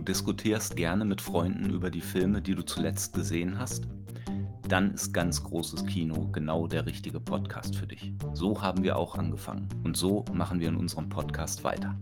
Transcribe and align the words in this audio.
du 0.00 0.04
diskutierst 0.04 0.76
gerne 0.76 1.04
mit 1.04 1.20
Freunden 1.20 1.68
über 1.68 1.90
die 1.90 2.00
Filme, 2.00 2.40
die 2.40 2.54
du 2.54 2.62
zuletzt 2.62 3.12
gesehen 3.12 3.58
hast? 3.58 3.86
Dann 4.66 4.94
ist 4.94 5.12
ganz 5.12 5.44
großes 5.44 5.84
Kino 5.84 6.30
genau 6.32 6.66
der 6.66 6.86
richtige 6.86 7.20
Podcast 7.20 7.76
für 7.76 7.86
dich. 7.86 8.14
So 8.32 8.62
haben 8.62 8.82
wir 8.82 8.96
auch 8.96 9.16
angefangen 9.16 9.68
und 9.84 9.98
so 9.98 10.24
machen 10.32 10.58
wir 10.58 10.68
in 10.68 10.76
unserem 10.76 11.10
Podcast 11.10 11.64
weiter. 11.64 12.00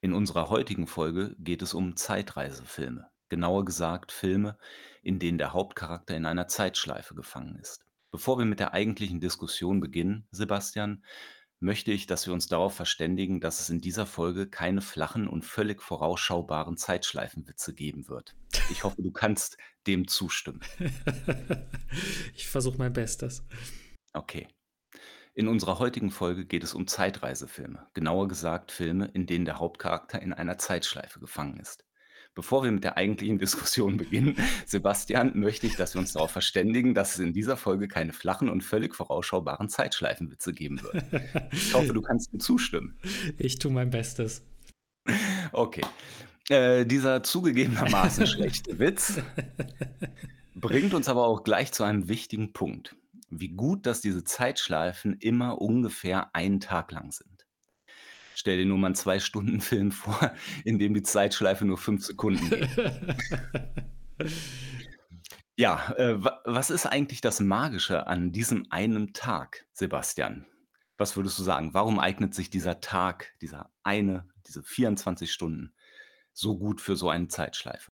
In 0.00 0.12
unserer 0.12 0.50
heutigen 0.50 0.86
Folge 0.86 1.34
geht 1.40 1.60
es 1.60 1.74
um 1.74 1.96
Zeitreisefilme. 1.96 3.08
Genauer 3.28 3.64
gesagt 3.64 4.12
Filme, 4.12 4.56
in 5.02 5.18
denen 5.18 5.38
der 5.38 5.52
Hauptcharakter 5.52 6.16
in 6.16 6.26
einer 6.26 6.46
Zeitschleife 6.46 7.16
gefangen 7.16 7.56
ist. 7.56 7.84
Bevor 8.12 8.38
wir 8.38 8.46
mit 8.46 8.60
der 8.60 8.72
eigentlichen 8.72 9.20
Diskussion 9.20 9.80
beginnen, 9.80 10.28
Sebastian, 10.30 11.02
möchte 11.60 11.92
ich, 11.92 12.06
dass 12.06 12.26
wir 12.26 12.34
uns 12.34 12.46
darauf 12.46 12.74
verständigen, 12.74 13.40
dass 13.40 13.60
es 13.60 13.70
in 13.70 13.80
dieser 13.80 14.06
Folge 14.06 14.48
keine 14.48 14.80
flachen 14.80 15.26
und 15.26 15.44
völlig 15.44 15.82
vorausschaubaren 15.82 16.76
Zeitschleifenwitze 16.76 17.74
geben 17.74 18.08
wird. 18.08 18.36
Ich 18.70 18.84
hoffe, 18.84 19.02
du 19.02 19.10
kannst 19.10 19.58
dem 19.86 20.06
zustimmen. 20.06 20.60
ich 22.34 22.48
versuche 22.48 22.78
mein 22.78 22.92
Bestes. 22.92 23.44
Okay. 24.12 24.46
In 25.34 25.48
unserer 25.48 25.78
heutigen 25.78 26.10
Folge 26.10 26.44
geht 26.46 26.64
es 26.64 26.74
um 26.74 26.86
Zeitreisefilme, 26.86 27.86
genauer 27.94 28.28
gesagt 28.28 28.72
Filme, 28.72 29.06
in 29.14 29.26
denen 29.26 29.44
der 29.44 29.58
Hauptcharakter 29.58 30.20
in 30.20 30.32
einer 30.32 30.58
Zeitschleife 30.58 31.20
gefangen 31.20 31.58
ist. 31.58 31.87
Bevor 32.34 32.62
wir 32.62 32.70
mit 32.70 32.84
der 32.84 32.96
eigentlichen 32.96 33.38
Diskussion 33.40 33.96
beginnen, 33.96 34.36
Sebastian, 34.66 35.32
möchte 35.38 35.66
ich, 35.66 35.76
dass 35.76 35.94
wir 35.94 36.00
uns 36.00 36.12
darauf 36.12 36.30
verständigen, 36.30 36.94
dass 36.94 37.14
es 37.14 37.18
in 37.18 37.32
dieser 37.32 37.56
Folge 37.56 37.88
keine 37.88 38.12
flachen 38.12 38.48
und 38.48 38.62
völlig 38.62 38.94
vorausschaubaren 38.94 39.68
Zeitschleifenwitze 39.68 40.52
geben 40.52 40.80
wird. 40.82 41.04
Ich 41.52 41.74
hoffe, 41.74 41.92
du 41.92 42.02
kannst 42.02 42.32
mir 42.32 42.38
zustimmen. 42.38 42.98
Ich 43.38 43.58
tue 43.58 43.72
mein 43.72 43.90
Bestes. 43.90 44.42
Okay. 45.52 45.82
Äh, 46.48 46.86
dieser 46.86 47.22
zugegebenermaßen 47.22 48.26
schlechte 48.28 48.78
Witz 48.78 49.20
bringt 50.54 50.94
uns 50.94 51.08
aber 51.08 51.26
auch 51.26 51.44
gleich 51.44 51.72
zu 51.72 51.84
einem 51.84 52.08
wichtigen 52.08 52.52
Punkt. 52.52 52.96
Wie 53.30 53.50
gut, 53.50 53.84
dass 53.84 54.00
diese 54.00 54.24
Zeitschleifen 54.24 55.14
immer 55.14 55.60
ungefähr 55.60 56.34
einen 56.34 56.60
Tag 56.60 56.92
lang 56.92 57.12
sind. 57.12 57.37
Stell 58.38 58.58
dir 58.58 58.66
nur 58.66 58.78
mal 58.78 58.86
einen 58.86 58.94
Zwei-Stunden-Film 58.94 59.90
vor, 59.90 60.32
in 60.64 60.78
dem 60.78 60.94
die 60.94 61.02
Zeitschleife 61.02 61.64
nur 61.64 61.76
fünf 61.76 62.04
Sekunden 62.04 62.48
geht. 62.48 62.68
Ja, 65.60 65.92
äh, 65.96 66.22
was 66.44 66.70
ist 66.70 66.86
eigentlich 66.86 67.20
das 67.20 67.40
Magische 67.40 68.06
an 68.06 68.30
diesem 68.30 68.68
einen 68.70 69.12
Tag, 69.12 69.66
Sebastian? 69.72 70.46
Was 70.98 71.16
würdest 71.16 71.36
du 71.36 71.42
sagen? 71.42 71.74
Warum 71.74 71.98
eignet 71.98 72.32
sich 72.32 72.48
dieser 72.48 72.80
Tag, 72.80 73.34
dieser 73.40 73.72
eine, 73.82 74.28
diese 74.46 74.62
24 74.62 75.32
Stunden 75.32 75.74
so 76.32 76.56
gut 76.56 76.80
für 76.80 76.94
so 76.94 77.10
eine 77.10 77.26
Zeitschleife? 77.26 77.90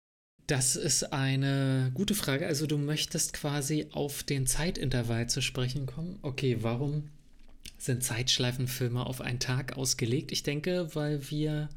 Das 0.47 0.77
ist 0.77 1.13
eine 1.13 1.91
gute 1.95 2.15
Frage. 2.15 2.47
Also 2.47 2.69
du 2.69 2.79
möchtest 2.79 3.33
quasi 3.33 3.89
auf 3.91 4.23
den 4.23 4.47
Zeitintervall 4.47 5.29
zu 5.29 5.43
sprechen 5.43 5.87
kommen. 5.87 6.21
Okay, 6.23 6.59
warum 6.61 7.11
sind 7.79 8.03
Zeitschleifenfilme 8.03 9.07
auf 9.07 9.21
einen 9.21 9.39
Tag 9.39 9.77
ausgelegt. 9.77 10.33
Ich 10.33 10.43
denke, 10.43 10.95
weil 10.95 11.31
wir, 11.31 11.69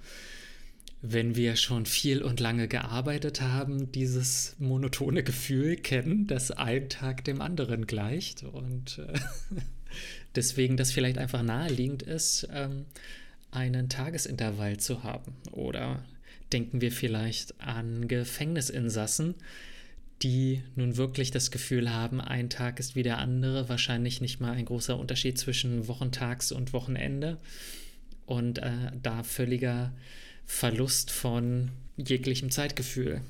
wenn 1.02 1.36
wir 1.36 1.56
schon 1.56 1.86
viel 1.86 2.24
und 2.24 2.40
lange 2.40 2.68
gearbeitet 2.68 3.42
haben, 3.42 3.92
dieses 3.92 4.56
monotone 4.60 5.24
Gefühl 5.24 5.78
kennen, 5.78 6.28
dass 6.28 6.52
ein 6.52 6.90
Tag 6.90 7.24
dem 7.24 7.40
anderen 7.42 7.86
gleicht 7.86 8.44
und 8.44 9.00
äh, 9.00 9.20
deswegen 10.36 10.76
das 10.76 10.92
vielleicht 10.92 11.20
einfach 11.20 11.44
naheliegend 11.44 12.02
ist, 12.02 12.48
ähm, 12.52 12.86
einen 13.52 13.90
Tagesintervall 13.90 14.78
zu 14.78 15.04
haben. 15.04 15.36
Oder 15.52 16.04
denken 16.52 16.82
wir 16.82 16.92
vielleicht 16.92 17.60
an 17.62 18.08
Gefängnisinsassen, 18.08 19.36
die 20.22 20.64
nun 20.76 20.98
wirklich 20.98 21.32
das 21.32 21.52
Gefühl 21.52 21.92
haben, 21.92 22.22
ein 22.22 22.50
Tag 22.50 22.80
ist 22.80 22.96
wie 22.96 23.04
der 23.04 23.18
andere, 23.18 23.70
wahrscheinlich 23.70 24.22
nicht 24.22 24.40
mal 24.40 24.52
ein 24.52 24.66
großer 24.66 24.98
Unterschied 24.98 25.38
zwischen 25.38 25.88
Wochentags 25.88 26.52
und 26.52 26.74
Wochenende 26.74 27.38
und 28.26 28.60
äh, 28.60 28.92
da 29.02 29.24
völliger 29.24 29.94
Verlust 30.46 31.12
von 31.12 31.72
jeglichem 31.98 32.52
Zeitgefühl. 32.52 33.22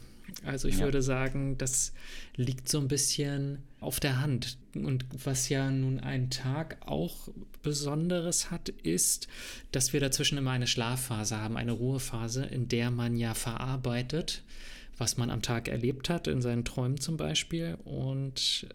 Also 0.45 0.67
ich 0.67 0.77
ja. 0.77 0.85
würde 0.85 1.01
sagen, 1.01 1.57
das 1.57 1.93
liegt 2.35 2.69
so 2.69 2.79
ein 2.79 2.87
bisschen 2.87 3.59
auf 3.79 3.99
der 3.99 4.21
Hand. 4.21 4.57
Und 4.75 5.05
was 5.25 5.49
ja 5.49 5.69
nun 5.69 5.99
ein 5.99 6.29
Tag 6.29 6.77
auch 6.85 7.29
Besonderes 7.63 8.49
hat, 8.49 8.69
ist, 8.69 9.27
dass 9.71 9.93
wir 9.93 9.99
dazwischen 9.99 10.37
immer 10.37 10.51
eine 10.51 10.67
Schlafphase 10.67 11.37
haben, 11.37 11.57
eine 11.57 11.73
Ruhephase, 11.73 12.45
in 12.45 12.67
der 12.69 12.91
man 12.91 13.17
ja 13.17 13.33
verarbeitet 13.33 14.43
was 14.97 15.17
man 15.17 15.29
am 15.29 15.41
Tag 15.41 15.67
erlebt 15.67 16.09
hat, 16.09 16.27
in 16.27 16.41
seinen 16.41 16.65
Träumen 16.65 16.99
zum 16.99 17.17
Beispiel. 17.17 17.77
Und 17.83 18.67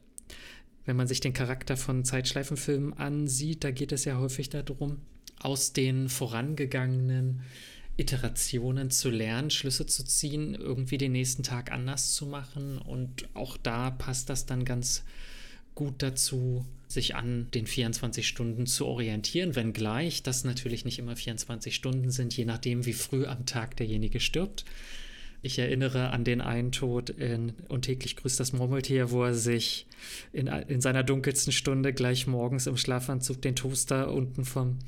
wenn 0.85 0.97
man 0.97 1.09
sich 1.09 1.21
den 1.21 1.33
Charakter 1.33 1.77
von 1.77 2.05
Zeitschleifenfilmen 2.05 2.95
ansieht, 2.95 3.65
da 3.65 3.71
geht 3.71 3.93
es 3.93 4.05
ja 4.05 4.19
häufig 4.19 4.49
darum, 4.49 4.99
aus 5.41 5.73
den 5.73 6.09
vorangegangenen 6.09 7.43
Iterationen 7.97 8.91
zu 8.91 9.11
lernen, 9.11 9.51
Schlüsse 9.51 9.87
zu 9.87 10.05
ziehen, 10.05 10.55
irgendwie 10.55 10.99
den 10.99 11.13
nächsten 11.13 11.43
Tag 11.43 11.73
anders 11.73 12.13
zu 12.13 12.27
machen. 12.27 12.79
Und 12.79 13.29
auch 13.35 13.57
da 13.57 13.91
passt 13.91 14.29
das 14.29 14.47
dann 14.47 14.65
ganz 14.65 15.05
gut 15.75 16.03
dazu, 16.03 16.65
sich 16.89 17.15
an 17.15 17.49
den 17.53 17.67
24 17.67 18.27
Stunden 18.27 18.67
zu 18.67 18.87
orientieren, 18.87 19.57
wenngleich 19.57 20.23
das 20.23 20.45
natürlich 20.45 20.85
nicht 20.85 20.99
immer 20.99 21.17
24 21.17 21.75
Stunden 21.75 22.11
sind, 22.11 22.37
je 22.37 22.45
nachdem, 22.45 22.87
wie 22.87 22.93
früh 22.93 23.27
am 23.27 23.45
Tag 23.47 23.77
derjenige 23.77 24.21
stirbt. 24.21 24.65
Ich 25.47 25.61
erinnere 25.61 26.11
an 26.11 26.25
den 26.25 26.41
einen 26.41 26.73
Tod 26.73 27.09
in 27.09 27.53
Und 27.69 27.83
täglich 27.83 28.17
grüßt 28.17 28.41
das 28.41 28.53
Murmeltier, 28.53 29.13
wo 29.13 29.23
er 29.23 29.33
sich 29.33 29.87
in, 30.33 30.49
in 30.49 30.81
seiner 30.81 31.05
dunkelsten 31.05 31.53
Stunde 31.53 31.93
gleich 31.93 32.27
morgens 32.27 32.67
im 32.67 32.77
Schlafanzug 32.77 33.41
den 33.41 33.55
Toaster 33.55 34.13
unten 34.13 34.45
vom, 34.45 34.81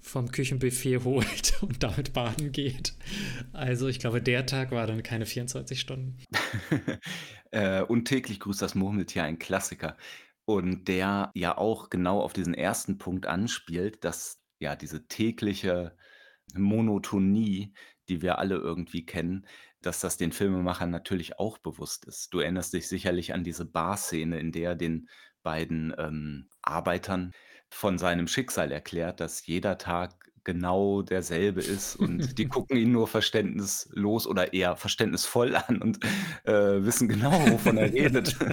vom 0.00 0.30
Küchenbuffet 0.30 1.02
holt 1.02 1.54
und 1.62 1.82
damit 1.82 2.12
baden 2.12 2.52
geht. 2.52 2.94
Also 3.52 3.88
ich 3.88 3.98
glaube, 3.98 4.22
der 4.22 4.46
Tag 4.46 4.70
war 4.70 4.86
dann 4.86 5.02
keine 5.02 5.26
24 5.26 5.80
Stunden. 5.80 6.16
äh, 7.50 7.82
und 7.82 8.04
täglich 8.04 8.38
grüßt 8.38 8.62
das 8.62 8.76
Murmeltier, 8.76 9.24
ein 9.24 9.40
Klassiker. 9.40 9.96
Und 10.44 10.86
der 10.86 11.32
ja 11.34 11.58
auch 11.58 11.90
genau 11.90 12.20
auf 12.20 12.32
diesen 12.32 12.54
ersten 12.54 12.98
Punkt 12.98 13.26
anspielt, 13.26 14.04
dass 14.04 14.40
ja 14.60 14.76
diese 14.76 15.08
tägliche 15.08 15.96
Monotonie, 16.54 17.74
die 18.08 18.22
wir 18.22 18.38
alle 18.38 18.54
irgendwie 18.54 19.04
kennen, 19.04 19.44
dass 19.86 20.00
das 20.00 20.16
den 20.16 20.32
Filmemachern 20.32 20.90
natürlich 20.90 21.38
auch 21.38 21.58
bewusst 21.58 22.04
ist. 22.04 22.32
Du 22.32 22.40
erinnerst 22.40 22.72
dich 22.72 22.88
sicherlich 22.88 23.34
an 23.34 23.44
diese 23.44 23.64
Bar-Szene, 23.64 24.38
in 24.38 24.52
der 24.52 24.70
er 24.70 24.76
den 24.76 25.08
beiden, 25.42 25.94
ähm, 25.98 26.48
Arbeitern 26.62 27.32
von 27.68 27.98
seinem 27.98 28.28
Schicksal 28.28 28.72
erklärt, 28.72 29.20
dass 29.20 29.46
jeder 29.46 29.78
Tag 29.78 30.14
genau 30.44 31.02
derselbe 31.02 31.60
ist 31.60 31.96
und 31.96 32.38
die 32.38 32.46
gucken 32.48 32.76
ihn 32.76 32.92
nur 32.92 33.08
verständnislos 33.08 34.26
oder 34.26 34.52
eher 34.52 34.76
verständnisvoll 34.76 35.56
an 35.68 35.82
und, 35.82 36.04
äh, 36.44 36.84
wissen 36.84 37.08
genau, 37.08 37.32
wovon 37.50 37.76
er 37.76 37.92
redet. 37.92 38.36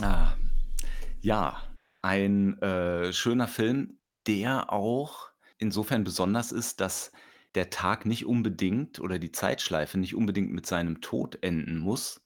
Ah, 0.00 0.34
ja, 1.20 1.62
ein, 2.00 2.60
äh, 2.60 3.12
schöner 3.12 3.46
Film, 3.46 3.98
der 4.26 4.72
auch 4.72 5.28
insofern 5.58 6.02
besonders 6.02 6.50
ist, 6.50 6.80
dass 6.80 7.12
der 7.54 7.70
Tag 7.70 8.06
nicht 8.06 8.26
unbedingt 8.26 8.98
oder 8.98 9.18
die 9.18 9.32
Zeitschleife 9.32 9.98
nicht 9.98 10.14
unbedingt 10.14 10.52
mit 10.52 10.66
seinem 10.66 11.00
Tod 11.00 11.38
enden 11.42 11.78
muss, 11.78 12.24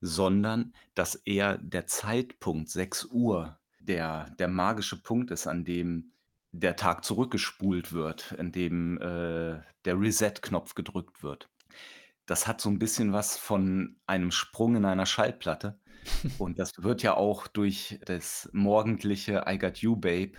sondern 0.00 0.74
dass 0.94 1.14
eher 1.14 1.58
der 1.58 1.86
Zeitpunkt 1.86 2.70
6 2.70 3.06
Uhr 3.06 3.58
der 3.80 4.30
der 4.38 4.48
magische 4.48 5.00
Punkt 5.00 5.30
ist, 5.30 5.46
an 5.46 5.64
dem 5.64 6.12
der 6.52 6.76
Tag 6.76 7.04
zurückgespult 7.04 7.92
wird, 7.92 8.32
in 8.32 8.50
dem, 8.50 8.96
äh, 8.98 9.60
der 9.84 10.00
Reset-Knopf 10.00 10.74
gedrückt 10.74 11.22
wird. 11.22 11.50
Das 12.24 12.46
hat 12.46 12.60
so 12.60 12.70
ein 12.70 12.78
bisschen 12.78 13.12
was 13.12 13.36
von 13.36 13.96
einem 14.06 14.30
Sprung 14.30 14.76
in 14.76 14.84
einer 14.84 15.06
Schallplatte 15.06 15.78
und 16.38 16.58
das 16.58 16.72
wird 16.82 17.02
ja 17.02 17.14
auch 17.14 17.46
durch 17.46 18.00
das 18.04 18.48
morgendliche 18.52 19.44
„I 19.48 19.58
got 19.58 19.78
you, 19.78 19.96
Babe“, 19.96 20.32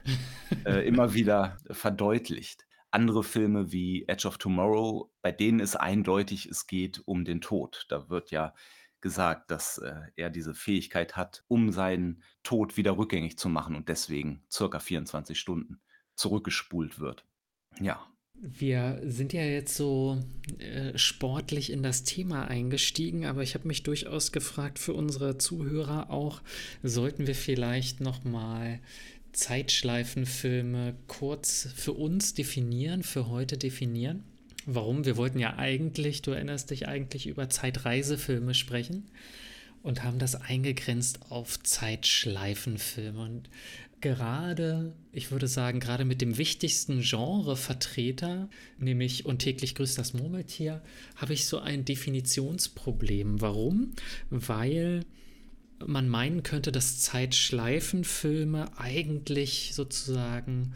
äh, 0.66 0.88
immer 0.88 1.14
wieder 1.14 1.58
verdeutlicht 1.70 2.67
andere 2.98 3.24
Filme 3.24 3.72
wie 3.72 4.06
Edge 4.08 4.28
of 4.28 4.40
Tomorrow, 4.40 5.12
bei 5.22 5.32
denen 5.32 5.60
ist 5.60 5.76
eindeutig, 5.76 6.48
es 6.48 6.66
geht 6.66 7.04
um 7.06 7.26
den 7.26 7.42
Tod. 7.42 7.86
Da 7.90 8.10
wird 8.10 8.32
ja 8.32 8.56
gesagt, 9.02 9.52
dass 9.52 9.78
äh, 9.78 9.94
er 10.16 10.32
diese 10.32 10.56
Fähigkeit 10.56 11.16
hat, 11.16 11.44
um 11.48 11.72
seinen 11.72 12.24
Tod 12.42 12.76
wieder 12.76 12.98
rückgängig 12.98 13.38
zu 13.38 13.50
machen 13.50 13.76
und 13.76 13.88
deswegen 13.88 14.42
circa 14.52 14.80
24 14.80 15.40
Stunden 15.40 15.80
zurückgespult 16.16 17.00
wird. 17.00 17.24
Ja. 17.80 18.04
Wir 18.34 19.00
sind 19.04 19.32
ja 19.34 19.44
jetzt 19.44 19.76
so 19.76 20.20
äh, 20.58 20.98
sportlich 20.98 21.72
in 21.72 21.84
das 21.84 22.04
Thema 22.04 22.48
eingestiegen, 22.48 23.26
aber 23.26 23.44
ich 23.44 23.54
habe 23.54 23.68
mich 23.68 23.84
durchaus 23.84 24.32
gefragt 24.32 24.80
für 24.80 24.94
unsere 24.94 25.38
Zuhörer 25.38 26.10
auch, 26.10 26.42
sollten 26.82 27.28
wir 27.28 27.36
vielleicht 27.36 28.00
noch 28.00 28.24
mal 28.24 28.80
Zeitschleifenfilme 29.38 30.96
kurz 31.06 31.70
für 31.76 31.94
uns 31.94 32.34
definieren, 32.34 33.04
für 33.04 33.30
heute 33.30 33.58
definieren. 33.58 34.24
Warum? 34.66 35.06
Wir 35.06 35.16
wollten 35.16 35.38
ja 35.38 35.58
eigentlich, 35.58 36.24
du 36.24 36.32
erinnerst 36.32 36.72
dich 36.72 36.88
eigentlich 36.88 37.28
über 37.28 37.48
Zeitreisefilme 37.48 38.56
sprechen 38.56 39.12
und 39.84 40.04
haben 40.04 40.18
das 40.18 40.34
eingegrenzt 40.34 41.32
auf 41.32 41.62
Zeitschleifenfilme. 41.62 43.22
Und 43.22 43.50
gerade, 44.02 44.96
ich 45.12 45.30
würde 45.30 45.48
sagen, 45.48 45.80
gerade 45.80 46.04
mit 46.04 46.20
dem 46.20 46.40
wichtigsten 46.40 47.02
Genrevertreter, 47.02 48.50
nämlich 48.80 49.28
Und 49.28 49.38
täglich 49.38 49.76
grüßt 49.76 50.00
das 50.00 50.16
Murmeltier, 50.16 50.82
habe 51.16 51.34
ich 51.34 51.46
so 51.46 51.60
ein 51.60 51.86
Definitionsproblem. 51.86 53.40
Warum? 53.40 53.92
Weil 54.32 55.06
man 55.86 56.10
meinen 56.10 56.44
könnte, 56.44 56.72
dass 56.72 57.00
Zeitschleifenfilme 57.00 58.78
eigentlich 58.78 59.72
sozusagen 59.74 60.74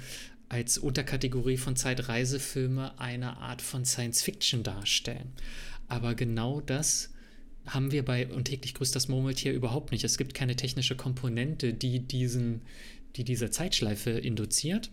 als 0.50 0.78
Unterkategorie 0.78 1.58
von 1.58 1.76
Zeitreisefilme 1.76 3.00
eine 3.00 3.38
Art 3.38 3.62
von 3.62 3.86
Science 3.86 4.22
Fiction 4.22 4.64
darstellen. 4.64 5.32
Aber 5.88 6.14
genau 6.14 6.62
das 6.62 7.14
haben 7.66 7.92
wir 7.92 8.04
bei 8.04 8.28
Und 8.28 8.46
täglich 8.46 8.74
grüßt 8.74 8.96
das 8.96 9.08
Murmeltier 9.08 9.54
überhaupt 9.54 9.92
nicht. 9.92 10.04
Es 10.04 10.18
gibt 10.18 10.34
keine 10.34 10.56
technische 10.56 10.96
Komponente, 10.96 11.74
die, 11.74 12.00
diesen, 12.00 12.62
die 13.16 13.24
diese 13.24 13.52
Zeitschleife 13.52 14.12
induziert. 14.12 14.92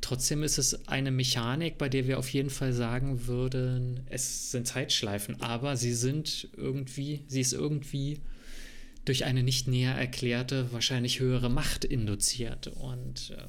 Trotzdem 0.00 0.42
ist 0.42 0.58
es 0.58 0.88
eine 0.88 1.10
Mechanik, 1.10 1.76
bei 1.76 1.88
der 1.88 2.06
wir 2.06 2.18
auf 2.18 2.28
jeden 2.28 2.50
Fall 2.50 2.72
sagen 2.72 3.26
würden, 3.26 4.00
es 4.06 4.52
sind 4.52 4.66
Zeitschleifen, 4.66 5.40
aber 5.40 5.76
sie 5.76 5.92
sind 5.92 6.48
irgendwie, 6.56 7.24
sie 7.26 7.40
ist 7.40 7.52
irgendwie 7.52 8.20
durch 9.08 9.24
eine 9.24 9.42
nicht 9.42 9.68
näher 9.68 9.94
erklärte, 9.94 10.70
wahrscheinlich 10.70 11.20
höhere 11.20 11.48
Macht 11.48 11.84
induziert. 11.84 12.66
Und 12.66 13.34
äh, 13.36 13.42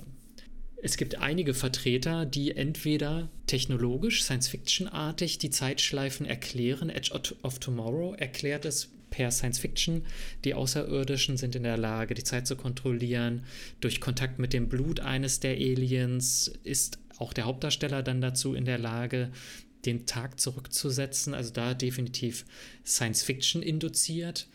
es 0.82 0.96
gibt 0.96 1.16
einige 1.16 1.54
Vertreter, 1.54 2.26
die 2.26 2.56
entweder 2.56 3.30
technologisch, 3.46 4.24
Science-Fiction-artig 4.24 5.38
die 5.38 5.50
Zeitschleifen 5.50 6.26
erklären. 6.26 6.90
Edge 6.90 7.12
of 7.44 7.60
Tomorrow 7.60 8.16
erklärt 8.16 8.64
es 8.64 8.90
per 9.10 9.32
Science 9.32 9.60
Fiction. 9.60 10.06
Die 10.46 10.54
Außerirdischen 10.54 11.36
sind 11.36 11.56
in 11.56 11.64
der 11.64 11.78
Lage, 11.78 12.14
die 12.14 12.24
Zeit 12.24 12.48
zu 12.48 12.56
kontrollieren. 12.56 13.44
Durch 13.82 14.00
Kontakt 14.00 14.40
mit 14.40 14.54
dem 14.54 14.70
Blut 14.70 15.02
eines 15.02 15.42
der 15.42 15.56
Aliens 15.56 16.52
ist 16.64 17.00
auch 17.18 17.34
der 17.34 17.46
Hauptdarsteller 17.46 18.02
dann 18.02 18.22
dazu 18.22 18.54
in 18.54 18.64
der 18.64 18.78
Lage, 18.78 19.32
den 19.86 20.06
Tag 20.06 20.40
zurückzusetzen. 20.40 21.34
Also 21.34 21.52
da 21.52 21.74
definitiv 21.74 22.46
Science 22.86 23.24
Fiction 23.24 23.62
induziert. 23.62 24.48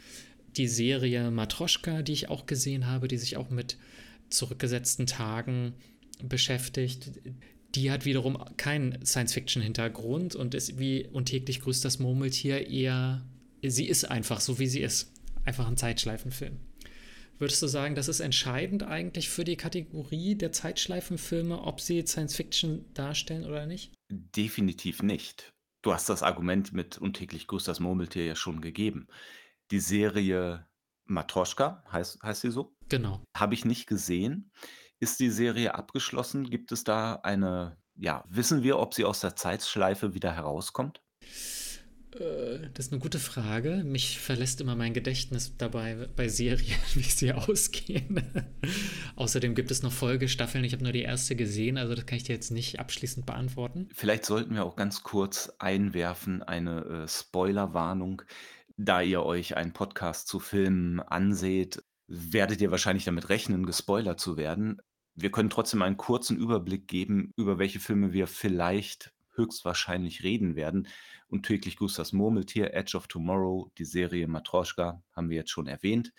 Die 0.57 0.69
Serie 0.69 1.31
Matroschka, 1.31 2.03
die 2.03 2.13
ich 2.13 2.29
auch 2.29 2.47
gesehen 2.47 2.87
habe, 2.87 3.09
die 3.09 3.19
sich 3.19 3.37
auch 3.37 3.51
mit 3.51 3.77
zurückgesetzten 4.31 5.07
Tagen 5.07 5.75
beschäftigt. 6.23 7.11
Die 7.75 7.91
hat 7.91 8.05
wiederum 8.05 8.39
keinen 8.57 9.05
Science-Fiction-Hintergrund 9.05 10.37
und 10.37 10.55
ist 10.55 10.79
wie 10.79 11.09
und 11.09 11.27
täglich 11.27 11.61
grüßt 11.61 11.85
das 11.85 11.99
Murmeltier 11.99 12.69
eher, 12.69 13.25
sie 13.63 13.89
ist 13.89 14.05
einfach 14.05 14.41
so, 14.41 14.59
wie 14.59 14.69
sie 14.69 14.81
ist. 14.81 15.13
Einfach 15.45 15.67
ein 15.67 15.77
Zeitschleifenfilm. 15.77 16.59
Würdest 17.39 17.61
du 17.63 17.67
sagen, 17.67 17.97
das 17.97 18.09
ist 18.09 18.21
entscheidend 18.21 18.85
eigentlich 18.85 19.29
für 19.29 19.45
die 19.45 19.57
Kategorie 19.57 20.37
der 20.37 20.53
Zeitschleifenfilme, 20.53 21.61
ob 21.61 21.81
sie 21.81 22.07
Science-Fiction 22.07 22.85
darstellen 22.95 23.45
oder 23.45 23.67
nicht? 23.67 23.93
Definitiv 24.11 25.03
nicht. 25.03 25.53
Du 25.83 25.93
hast 25.93 26.09
das 26.09 26.23
Argument 26.23 26.73
mit 26.73 26.97
und 26.97 27.15
täglich 27.15 27.49
grüßt 27.49 27.67
das 27.67 27.81
Murmeltier 27.81 28.25
ja 28.25 28.37
schon 28.37 28.61
gegeben. 28.61 29.09
Die 29.71 29.81
Serie 29.81 30.67
Matroschka, 31.07 31.85
heißt, 31.91 32.23
heißt 32.23 32.41
sie 32.43 32.51
so? 32.51 32.75
Genau. 32.89 33.23
Habe 33.37 33.55
ich 33.55 33.65
nicht 33.65 33.87
gesehen. 33.87 34.51
Ist 35.01 35.21
die 35.21 35.31
Serie 35.31 35.75
abgeschlossen? 35.75 36.49
Gibt 36.49 36.73
es 36.73 36.85
da 36.85 37.17
eine 37.17 37.77
ja, 37.97 38.25
wissen 38.29 38.63
wir, 38.63 38.79
ob 38.79 38.95
sie 38.95 39.05
aus 39.05 39.21
der 39.21 39.37
Zeitschleife 39.37 40.15
wieder 40.15 40.33
herauskommt? 40.33 41.01
Äh, 42.13 42.71
das 42.75 42.87
ist 42.87 42.93
eine 42.93 43.01
gute 43.01 43.19
Frage. 43.19 43.83
Mich 43.85 44.19
verlässt 44.19 44.61
immer 44.61 44.75
mein 44.75 44.95
Gedächtnis 44.95 45.57
dabei 45.57 46.09
bei 46.17 46.29
Serien, 46.29 46.79
wie 46.95 47.03
sie 47.03 47.33
ausgehen. 47.33 48.23
Außerdem 49.17 49.55
gibt 49.55 49.71
es 49.71 49.83
noch 49.83 49.93
Folgestaffeln. 49.93 50.65
Ich 50.65 50.73
habe 50.73 50.83
nur 50.83 50.93
die 50.93 51.03
erste 51.03 51.37
gesehen, 51.37 51.79
also 51.79 51.95
das 51.95 52.07
kann 52.07 52.17
ich 52.17 52.25
dir 52.25 52.35
jetzt 52.35 52.51
nicht 52.51 52.81
abschließend 52.81 53.27
beantworten. 53.27 53.89
Vielleicht 53.93 54.25
sollten 54.25 54.55
wir 54.55 54.65
auch 54.65 54.77
ganz 54.77 55.03
kurz 55.03 55.53
einwerfen, 55.59 56.43
eine 56.43 56.85
äh, 56.85 57.09
Spoilerwarnung. 57.09 58.23
Da 58.77 59.03
ihr 59.03 59.23
euch 59.23 59.57
einen 59.57 59.73
Podcast 59.73 60.27
zu 60.27 60.41
Filmen 60.41 60.99
anseht, 61.01 61.85
werdet 62.09 62.61
ihr 62.61 62.71
wahrscheinlich 62.73 63.05
damit 63.05 63.29
rechnen, 63.29 63.67
gespoilert 63.67 64.19
zu 64.19 64.37
werden. 64.37 64.81
Wir 65.15 65.31
können 65.31 65.51
trotzdem 65.51 65.83
einen 65.83 65.97
kurzen 65.97 66.37
Überblick 66.37 66.89
geben, 66.89 67.33
über 67.37 67.59
welche 67.59 67.79
Filme 67.79 68.13
wir 68.13 68.27
vielleicht 68.27 69.13
höchstwahrscheinlich 69.37 70.25
reden 70.25 70.57
werden. 70.57 70.89
Und 71.29 71.47
täglich 71.47 71.77
grüßt 71.77 71.99
das 71.99 72.13
Murmeltier, 72.13 72.75
Edge 72.75 72.97
of 72.97 73.07
Tomorrow, 73.07 73.71
die 73.79 73.85
Serie 73.85 74.27
Matroschka, 74.27 75.03
haben 75.13 75.31
wir 75.31 75.37
jetzt 75.37 75.51
schon 75.51 75.69
erwähnt. 75.69 76.13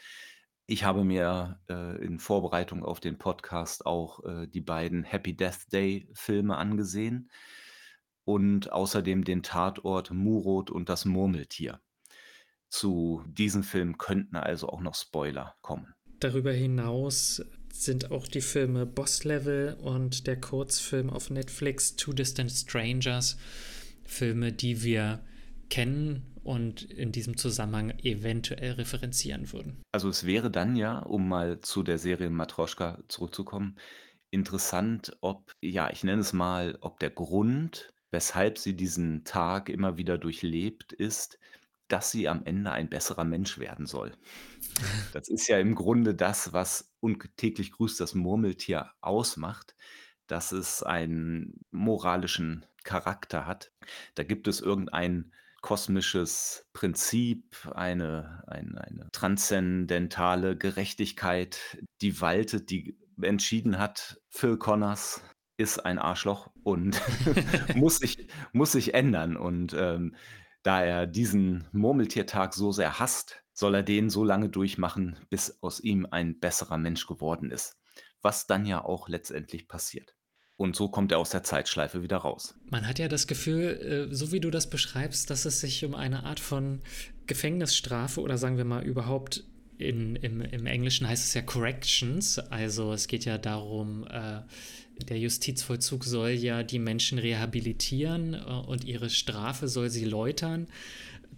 Ich 0.65 0.83
habe 0.85 1.03
mir 1.03 1.59
äh, 1.69 2.03
in 2.03 2.19
Vorbereitung 2.19 2.83
auf 2.83 2.99
den 2.99 3.17
Podcast 3.17 3.85
auch 3.85 4.23
äh, 4.23 4.47
die 4.47 4.61
beiden 4.61 5.03
Happy 5.03 5.35
Death 5.35 5.71
Day 5.71 6.07
Filme 6.13 6.57
angesehen 6.57 7.29
und 8.23 8.71
außerdem 8.71 9.25
den 9.25 9.43
Tatort 9.43 10.11
Murot 10.11 10.71
und 10.71 10.89
das 10.89 11.05
Murmeltier. 11.05 11.81
Zu 12.69 13.23
diesem 13.27 13.63
Film 13.63 13.97
könnten 13.97 14.35
also 14.35 14.69
auch 14.69 14.81
noch 14.81 14.95
Spoiler 14.95 15.55
kommen. 15.61 15.93
Darüber 16.19 16.51
hinaus 16.51 17.43
sind 17.71 18.11
auch 18.11 18.27
die 18.27 18.41
Filme 18.41 18.85
Boss 18.85 19.23
Level 19.23 19.77
und 19.81 20.27
der 20.27 20.39
Kurzfilm 20.39 21.09
auf 21.09 21.29
Netflix 21.29 21.95
Two 21.95 22.13
Distant 22.13 22.51
Strangers 22.51 23.37
Filme, 24.05 24.53
die 24.53 24.83
wir 24.83 25.23
kennen 25.69 26.35
und 26.43 26.83
in 26.83 27.11
diesem 27.11 27.37
Zusammenhang 27.37 27.91
eventuell 28.03 28.73
referenzieren 28.73 29.51
würden. 29.51 29.81
Also 29.91 30.09
es 30.09 30.25
wäre 30.25 30.51
dann 30.51 30.75
ja, 30.75 30.99
um 30.99 31.27
mal 31.27 31.59
zu 31.61 31.83
der 31.83 31.97
Serie 31.97 32.29
Matroschka 32.29 32.99
zurückzukommen, 33.07 33.77
interessant, 34.29 35.17
ob, 35.21 35.51
ja, 35.61 35.89
ich 35.91 36.03
nenne 36.03 36.21
es 36.21 36.33
mal, 36.33 36.77
ob 36.81 36.99
der 36.99 37.09
Grund, 37.09 37.93
weshalb 38.11 38.57
sie 38.57 38.75
diesen 38.75 39.23
Tag 39.23 39.69
immer 39.69 39.97
wieder 39.97 40.17
durchlebt, 40.17 40.93
ist, 40.93 41.39
dass 41.87 42.11
sie 42.11 42.27
am 42.27 42.43
Ende 42.45 42.71
ein 42.71 42.89
besserer 42.89 43.23
Mensch 43.23 43.59
werden 43.59 43.85
soll. 43.85 44.11
Das 45.13 45.29
ist 45.29 45.47
ja 45.47 45.59
im 45.59 45.75
Grunde 45.75 46.15
das, 46.15 46.53
was 46.53 46.93
und 46.99 47.37
täglich 47.37 47.71
grüßt 47.71 47.99
das 47.99 48.15
Murmeltier 48.15 48.91
ausmacht, 49.01 49.75
dass 50.27 50.51
es 50.51 50.81
einen 50.83 51.59
moralischen 51.71 52.65
Charakter 52.83 53.45
hat. 53.45 53.71
Da 54.15 54.23
gibt 54.23 54.47
es 54.47 54.61
irgendein 54.61 55.31
kosmisches 55.61 56.67
Prinzip, 56.73 57.55
eine, 57.73 58.43
eine, 58.47 58.81
eine 58.81 59.09
transzendentale 59.11 60.55
Gerechtigkeit, 60.57 61.83
die 62.01 62.21
waltet, 62.21 62.69
die 62.69 62.97
entschieden 63.21 63.79
hat, 63.79 64.21
Phil 64.29 64.57
Connors 64.57 65.23
ist 65.57 65.79
ein 65.79 65.99
Arschloch 65.99 66.51
und 66.63 67.01
muss, 67.75 67.97
sich, 67.97 68.27
muss 68.51 68.73
sich 68.73 68.93
ändern. 68.93 69.37
Und 69.37 69.73
ähm, 69.73 70.15
da 70.65 70.83
er 70.83 71.05
diesen 71.05 71.67
Murmeltiertag 71.73 72.55
so 72.55 72.71
sehr 72.71 72.99
hasst, 72.99 73.43
soll 73.53 73.75
er 73.75 73.83
den 73.83 74.09
so 74.09 74.23
lange 74.23 74.49
durchmachen, 74.49 75.15
bis 75.29 75.61
aus 75.61 75.79
ihm 75.79 76.07
ein 76.09 76.39
besserer 76.39 76.79
Mensch 76.79 77.05
geworden 77.05 77.51
ist. 77.51 77.77
Was 78.23 78.47
dann 78.47 78.65
ja 78.65 78.83
auch 78.83 79.07
letztendlich 79.07 79.67
passiert. 79.67 80.15
Und 80.57 80.75
so 80.75 80.89
kommt 80.89 81.11
er 81.11 81.19
aus 81.19 81.29
der 81.29 81.43
Zeitschleife 81.43 82.01
wieder 82.01 82.17
raus. 82.17 82.55
Man 82.71 82.87
hat 82.87 82.97
ja 82.97 83.07
das 83.07 83.27
Gefühl, 83.27 84.07
äh, 84.09 84.15
so 84.15 84.31
wie 84.31 84.39
du 84.39 84.49
das 84.49 84.67
beschreibst, 84.69 85.29
dass 85.29 85.45
es 85.45 85.59
sich 85.59 85.85
um 85.85 85.93
eine 85.93 86.23
Art 86.23 86.39
von 86.39 86.81
Gefängnisstrafe 87.27 88.21
oder 88.21 88.39
sagen 88.39 88.57
wir 88.57 88.65
mal 88.65 88.83
überhaupt 88.83 89.43
in, 89.77 90.15
im, 90.15 90.41
im 90.41 90.65
Englischen 90.65 91.07
heißt 91.07 91.25
es 91.25 91.33
ja 91.33 91.41
Corrections. 91.41 92.39
Also 92.39 92.93
es 92.93 93.07
geht 93.07 93.25
ja 93.25 93.37
darum, 93.37 94.05
äh, 94.09 94.41
der 95.03 95.19
Justizvollzug 95.19 96.05
soll 96.05 96.31
ja 96.31 96.63
die 96.63 96.79
Menschen 96.79 97.19
rehabilitieren 97.19 98.33
äh, 98.33 98.37
und 98.37 98.85
ihre 98.85 99.09
Strafe 99.09 99.67
soll 99.67 99.89
sie 99.89 100.05
läutern, 100.05 100.67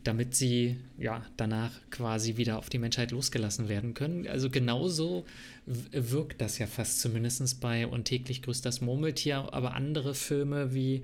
damit 0.03 0.35
sie 0.35 0.77
ja 0.97 1.25
danach 1.35 1.71
quasi 1.89 2.37
wieder 2.37 2.59
auf 2.59 2.69
die 2.69 2.77
Menschheit 2.77 3.11
losgelassen 3.11 3.67
werden 3.67 3.93
können. 3.93 4.27
Also 4.27 4.49
genauso 4.49 5.25
wirkt 5.65 6.39
das 6.39 6.59
ja 6.59 6.67
fast 6.67 6.99
zumindest 7.01 7.59
bei 7.59 7.87
Und 7.87 8.05
täglich 8.05 8.41
grüßt 8.41 8.65
das 8.65 8.81
Murmeltier, 8.81 9.53
aber 9.53 9.73
andere 9.73 10.13
Filme 10.13 10.73
wie 10.73 11.03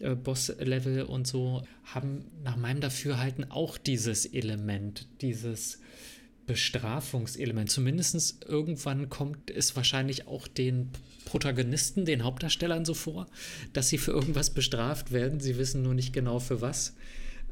äh, 0.00 0.14
Boss 0.14 0.52
Level 0.60 1.02
und 1.02 1.26
so 1.26 1.66
haben 1.84 2.26
nach 2.42 2.56
meinem 2.56 2.80
Dafürhalten 2.80 3.50
auch 3.50 3.78
dieses 3.78 4.26
Element, 4.26 5.06
dieses 5.20 5.80
Bestrafungselement. 6.46 7.70
Zumindest 7.70 8.44
irgendwann 8.44 9.08
kommt 9.08 9.50
es 9.50 9.76
wahrscheinlich 9.76 10.26
auch 10.26 10.46
den 10.46 10.90
Protagonisten, 11.24 12.04
den 12.04 12.22
Hauptdarstellern 12.24 12.84
so 12.84 12.94
vor, 12.94 13.26
dass 13.72 13.88
sie 13.88 13.98
für 13.98 14.12
irgendwas 14.12 14.50
bestraft 14.50 15.12
werden. 15.12 15.40
Sie 15.40 15.56
wissen 15.56 15.82
nur 15.82 15.94
nicht 15.94 16.12
genau 16.12 16.38
für 16.38 16.60
was 16.60 16.94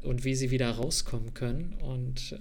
und 0.01 0.23
wie 0.23 0.35
sie 0.35 0.51
wieder 0.51 0.69
rauskommen 0.69 1.33
können. 1.33 1.73
Und 1.81 2.39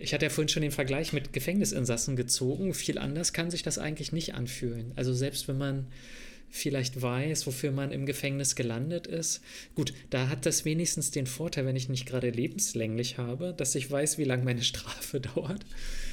Ich 0.00 0.14
hatte 0.14 0.26
ja 0.26 0.30
vorhin 0.30 0.48
schon 0.48 0.62
den 0.62 0.70
Vergleich 0.70 1.12
mit 1.12 1.32
Gefängnisinsassen 1.32 2.14
gezogen. 2.14 2.72
Viel 2.72 2.98
anders 2.98 3.32
kann 3.32 3.50
sich 3.50 3.64
das 3.64 3.78
eigentlich 3.78 4.12
nicht 4.12 4.34
anfühlen. 4.34 4.92
Also 4.94 5.12
selbst 5.12 5.48
wenn 5.48 5.58
man 5.58 5.86
vielleicht 6.50 7.00
weiß, 7.00 7.46
wofür 7.46 7.72
man 7.72 7.92
im 7.92 8.06
Gefängnis 8.06 8.56
gelandet 8.56 9.06
ist. 9.06 9.42
Gut, 9.74 9.92
da 10.10 10.28
hat 10.28 10.46
das 10.46 10.64
wenigstens 10.64 11.10
den 11.10 11.26
Vorteil, 11.26 11.66
wenn 11.66 11.76
ich 11.76 11.88
nicht 11.88 12.06
gerade 12.06 12.30
lebenslänglich 12.30 13.18
habe, 13.18 13.54
dass 13.54 13.74
ich 13.74 13.90
weiß, 13.90 14.18
wie 14.18 14.24
lange 14.24 14.44
meine 14.44 14.62
Strafe 14.62 15.20
dauert. 15.34 15.64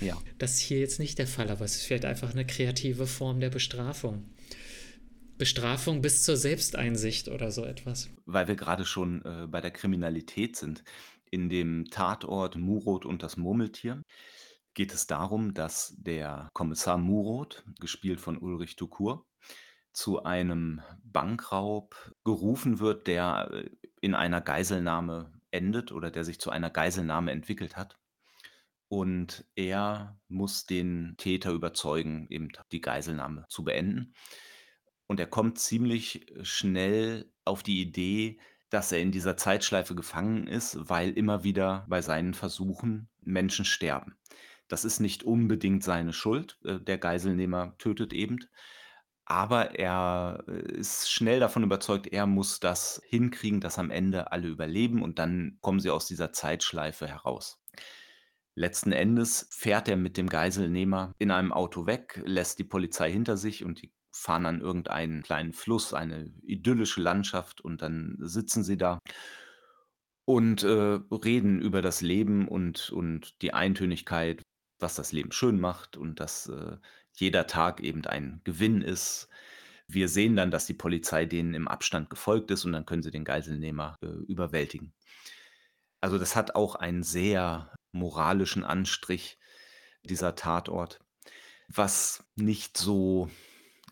Ja. 0.01 0.21
Das 0.37 0.53
ist 0.53 0.59
hier 0.59 0.79
jetzt 0.79 0.99
nicht 0.99 1.17
der 1.17 1.27
Fall, 1.27 1.49
aber 1.49 1.65
es 1.65 1.75
ist 1.75 1.85
vielleicht 1.85 2.05
einfach 2.05 2.31
eine 2.31 2.45
kreative 2.45 3.07
Form 3.07 3.39
der 3.39 3.49
Bestrafung. 3.49 4.25
Bestrafung 5.37 6.01
bis 6.01 6.23
zur 6.23 6.37
Selbsteinsicht 6.37 7.27
oder 7.27 7.51
so 7.51 7.65
etwas. 7.65 8.09
Weil 8.25 8.47
wir 8.47 8.55
gerade 8.55 8.85
schon 8.85 9.23
äh, 9.25 9.47
bei 9.47 9.61
der 9.61 9.71
Kriminalität 9.71 10.55
sind. 10.55 10.83
In 11.29 11.49
dem 11.49 11.85
Tatort 11.89 12.55
Muroth 12.55 13.05
und 13.05 13.23
das 13.23 13.35
Murmeltier 13.35 14.01
geht 14.73 14.93
es 14.93 15.07
darum, 15.07 15.53
dass 15.53 15.95
der 15.97 16.49
Kommissar 16.53 16.97
Muroth, 16.97 17.65
gespielt 17.79 18.21
von 18.21 18.37
Ulrich 18.37 18.75
Ducour, 18.75 19.25
zu 19.95 20.23
einem 20.23 20.81
Bankraub 21.03 21.95
gerufen 22.25 22.79
wird, 22.79 23.07
der 23.07 23.49
äh, 23.51 23.69
in 24.01 24.13
einer 24.13 24.41
Geiselnahme 24.41 25.31
endet 25.51 25.91
oder 25.93 26.11
der 26.11 26.25
sich 26.25 26.39
zu 26.39 26.51
einer 26.51 26.69
Geiselnahme 26.69 27.31
entwickelt 27.31 27.77
hat. 27.77 27.97
Und 28.89 29.45
er 29.55 30.19
muss 30.27 30.65
den 30.65 31.15
Täter 31.17 31.51
überzeugen, 31.51 32.27
eben 32.29 32.49
die 32.71 32.81
Geiselnahme 32.81 33.45
zu 33.47 33.63
beenden. 33.63 34.13
Und 35.07 35.19
er 35.19 35.27
kommt 35.27 35.59
ziemlich 35.59 36.25
schnell 36.43 37.31
auf 37.45 37.63
die 37.63 37.81
Idee, 37.81 38.37
dass 38.69 38.91
er 38.91 38.99
in 38.99 39.11
dieser 39.11 39.37
Zeitschleife 39.37 39.95
gefangen 39.95 40.47
ist, 40.47 40.77
weil 40.89 41.11
immer 41.11 41.43
wieder 41.43 41.85
bei 41.87 42.01
seinen 42.01 42.33
Versuchen 42.33 43.07
Menschen 43.21 43.63
sterben. 43.63 44.17
Das 44.67 44.83
ist 44.83 44.99
nicht 44.99 45.23
unbedingt 45.23 45.83
seine 45.83 46.11
Schuld. 46.11 46.59
Äh, 46.65 46.81
der 46.81 46.97
Geiselnehmer 46.97 47.77
tötet 47.77 48.11
eben. 48.11 48.39
Aber 49.25 49.75
er 49.75 50.43
äh, 50.47 50.73
ist 50.73 51.11
schnell 51.11 51.39
davon 51.39 51.63
überzeugt, 51.63 52.07
er 52.07 52.27
muss 52.27 52.59
das 52.59 53.01
hinkriegen, 53.07 53.59
dass 53.59 53.79
am 53.79 53.89
Ende 53.89 54.31
alle 54.31 54.47
überleben 54.47 55.01
und 55.01 55.19
dann 55.19 55.57
kommen 55.61 55.79
sie 55.79 55.89
aus 55.89 56.07
dieser 56.07 56.31
Zeitschleife 56.31 57.07
heraus. 57.07 57.59
Letzten 58.55 58.91
Endes 58.91 59.49
fährt 59.51 59.89
er 59.89 59.97
mit 59.97 60.15
dem 60.15 60.29
Geiselnehmer 60.29 61.13
in 61.17 61.31
einem 61.31 61.51
Auto 61.51 61.85
weg, 61.87 62.21
lässt 62.25 62.59
die 62.59 62.63
Polizei 62.63 63.11
hinter 63.11 63.35
sich 63.35 63.65
und 63.65 63.81
die 63.81 63.91
fahren 64.13 64.45
an 64.45 64.61
irgendeinen 64.61 65.23
kleinen 65.23 65.51
Fluss, 65.51 65.93
eine 65.93 66.31
idyllische 66.43 67.01
Landschaft 67.01 67.59
und 67.59 67.81
dann 67.81 68.15
sitzen 68.19 68.63
sie 68.63 68.77
da 68.77 68.99
und, 70.25 70.63
äh, 70.63 70.99
reden 71.11 71.61
über 71.61 71.81
das 71.81 72.01
Leben 72.01 72.47
und 72.47 72.89
und 72.91 73.41
die 73.41 73.53
Eintönigkeit, 73.53 74.41
was 74.79 74.95
das 74.95 75.11
Leben 75.11 75.31
schön 75.31 75.59
macht 75.59 75.97
und 75.97 76.19
dass, 76.19 76.47
äh, 76.47 76.77
jeder 77.19 77.47
Tag 77.47 77.81
eben 77.81 78.05
ein 78.05 78.41
Gewinn 78.43 78.81
ist. 78.81 79.29
Wir 79.87 80.09
sehen 80.09 80.35
dann, 80.35 80.51
dass 80.51 80.65
die 80.65 80.73
Polizei 80.73 81.25
denen 81.25 81.53
im 81.53 81.67
Abstand 81.67 82.09
gefolgt 82.09 82.51
ist 82.51 82.65
und 82.65 82.71
dann 82.73 82.85
können 82.85 83.03
sie 83.03 83.11
den 83.11 83.25
Geiselnehmer, 83.25 83.95
äh, 84.01 84.07
überwältigen. 84.07 84.93
Also, 86.01 86.17
das 86.17 86.35
hat 86.35 86.55
auch 86.55 86.75
einen 86.75 87.03
sehr 87.03 87.71
moralischen 87.91 88.63
Anstrich, 88.63 89.37
dieser 90.03 90.35
Tatort, 90.35 90.99
was 91.67 92.23
nicht 92.35 92.77
so 92.77 93.29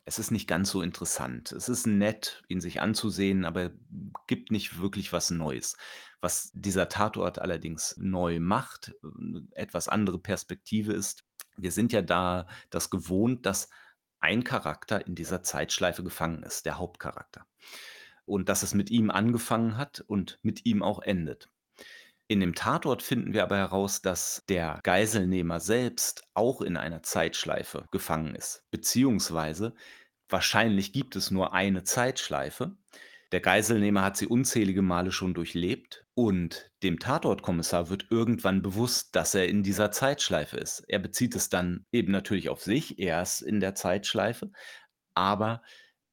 es 0.06 0.20
ist 0.20 0.32
nicht 0.32 0.48
ganz 0.48 0.70
so 0.70 0.82
interessant. 0.82 1.52
Es 1.52 1.70
ist 1.70 1.88
nett, 1.88 2.44
ihn 2.50 2.60
sich 2.60 2.82
anzusehen, 2.82 3.46
aber 3.46 3.72
gibt 4.28 4.52
nicht 4.52 4.80
wirklich 4.80 5.14
was 5.14 5.32
Neues. 5.32 5.78
Was 6.20 6.52
dieser 6.54 6.90
Tatort 6.90 7.40
allerdings 7.40 7.96
neu 7.98 8.40
macht, 8.40 8.94
äh, 9.04 9.40
etwas 9.54 9.88
andere 9.88 10.20
Perspektive 10.20 10.94
ist, 10.94 11.24
wir 11.58 11.72
sind 11.72 11.94
ja 11.94 12.02
da 12.02 12.48
das 12.70 12.90
gewohnt, 12.90 13.46
dass 13.46 13.70
ein 14.20 14.44
Charakter 14.44 15.06
in 15.06 15.16
dieser 15.16 15.44
Zeitschleife 15.44 16.04
gefangen 16.04 16.44
ist, 16.44 16.66
der 16.66 16.78
Hauptcharakter. 16.78 17.46
Und 18.26 18.48
dass 18.48 18.64
es 18.64 18.74
mit 18.74 18.90
ihm 18.90 19.12
angefangen 19.12 19.78
hat 19.78 20.04
und 20.08 20.40
mit 20.44 20.66
ihm 20.66 20.82
auch 20.82 21.02
endet. 21.02 21.50
In 22.28 22.40
dem 22.40 22.56
Tatort 22.56 23.04
finden 23.04 23.34
wir 23.34 23.44
aber 23.44 23.58
heraus, 23.58 24.02
dass 24.02 24.44
der 24.48 24.80
Geiselnehmer 24.84 25.60
selbst 25.60 26.24
auch 26.34 26.62
in 26.62 26.78
einer 26.78 27.04
Zeitschleife 27.04 27.86
gefangen 27.92 28.34
ist, 28.34 28.64
beziehungsweise 28.72 29.76
wahrscheinlich 30.30 30.94
gibt 30.94 31.18
es 31.18 31.32
nur 31.32 31.54
eine 31.54 31.84
Zeitschleife. 31.84 32.78
Der 33.34 33.42
Geiselnehmer 33.42 34.04
hat 34.04 34.16
sie 34.16 34.28
unzählige 34.28 34.82
Male 34.82 35.12
schon 35.12 35.34
durchlebt 35.34 36.06
und 36.14 36.72
dem 36.84 37.00
Tatortkommissar 37.00 37.90
wird 37.90 38.08
irgendwann 38.10 38.62
bewusst, 38.62 39.16
dass 39.16 39.36
er 39.36 39.50
in 39.50 39.64
dieser 39.64 39.92
Zeitschleife 39.92 40.56
ist. 40.56 40.86
Er 40.88 41.00
bezieht 41.00 41.36
es 41.36 41.50
dann 41.50 41.86
eben 41.92 42.12
natürlich 42.12 42.48
auf 42.48 42.62
sich, 42.62 43.00
er 43.00 43.22
ist 43.22 43.42
in 43.42 43.60
der 43.60 43.76
Zeitschleife, 43.76 44.52
aber 45.16 45.62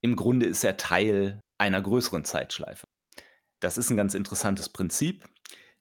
im 0.01 0.17
Grunde 0.17 0.47
ist 0.47 0.65
er 0.65 0.77
Teil 0.77 1.41
einer 1.59 1.81
größeren 1.81 2.25
Zeitschleife. 2.25 2.89
Das 3.61 3.77
ist 3.77 3.91
ein 3.91 3.99
ganz 3.99 4.15
interessantes 4.15 4.71
Prinzip 4.71 5.29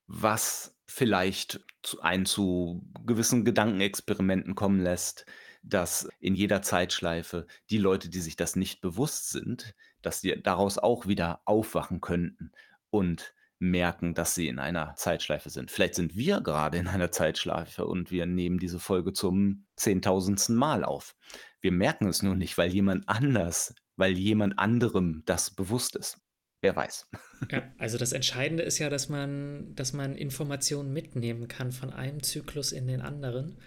was 0.10 0.76
vielleicht 0.88 1.64
einen 2.02 2.26
zu 2.26 2.82
gewissen 3.06 3.46
Gedankenexperimenten 3.46 4.56
kommen 4.56 4.82
lässt, 4.82 5.26
dass 5.62 6.10
in 6.20 6.36
jeder 6.36 6.62
Zeitschleife 6.62 7.48
die 7.70 7.78
Leute, 7.78 8.10
die 8.10 8.22
sich 8.22 8.36
das 8.36 8.56
nicht 8.56 8.82
bewusst 8.82 9.30
sind, 9.30 9.76
dass 10.02 10.22
die 10.22 10.42
daraus 10.42 10.78
auch 10.78 11.08
wieder 11.08 11.42
aufwachen 11.46 12.02
könnten 12.02 12.52
und 12.90 13.34
merken, 13.60 14.14
dass 14.14 14.36
sie 14.36 14.48
in 14.48 14.58
einer 14.58 14.96
Zeitschleife 14.96 15.50
sind. 15.50 15.70
Vielleicht 15.70 15.96
sind 15.96 16.16
wir 16.16 16.42
gerade 16.42 16.78
in 16.78 16.88
einer 16.88 17.12
Zeitschleife 17.12 17.86
und 17.86 18.10
wir 18.10 18.26
nehmen 18.26 18.58
diese 18.58 18.80
Folge 18.80 19.12
zum 19.14 19.66
zehntausendsten 19.76 20.56
Mal 20.56 20.86
auf. 20.86 21.16
Wir 21.62 21.74
merken 21.74 22.08
es 22.08 22.24
nur 22.24 22.36
nicht, 22.36 22.58
weil 22.58 22.72
jemand 22.72 23.08
anders, 23.10 23.76
weil 23.98 24.18
jemand 24.18 24.58
anderem 24.58 25.24
das 25.26 25.52
bewusst 25.52 25.98
ist. 25.98 26.22
Wer 26.62 26.76
weiß. 26.76 27.08
Ja, 27.52 27.64
also 27.78 27.98
das 27.98 28.12
Entscheidende 28.12 28.64
ist 28.64 28.80
ja, 28.80 28.90
dass 28.90 29.08
man, 29.08 29.74
dass 29.76 29.94
man 29.94 30.16
Informationen 30.16 30.92
mitnehmen 30.92 31.48
kann 31.48 31.72
von 31.72 31.92
einem 31.92 32.22
Zyklus 32.22 32.74
in 32.74 32.88
den 32.88 33.02
anderen. 33.02 33.58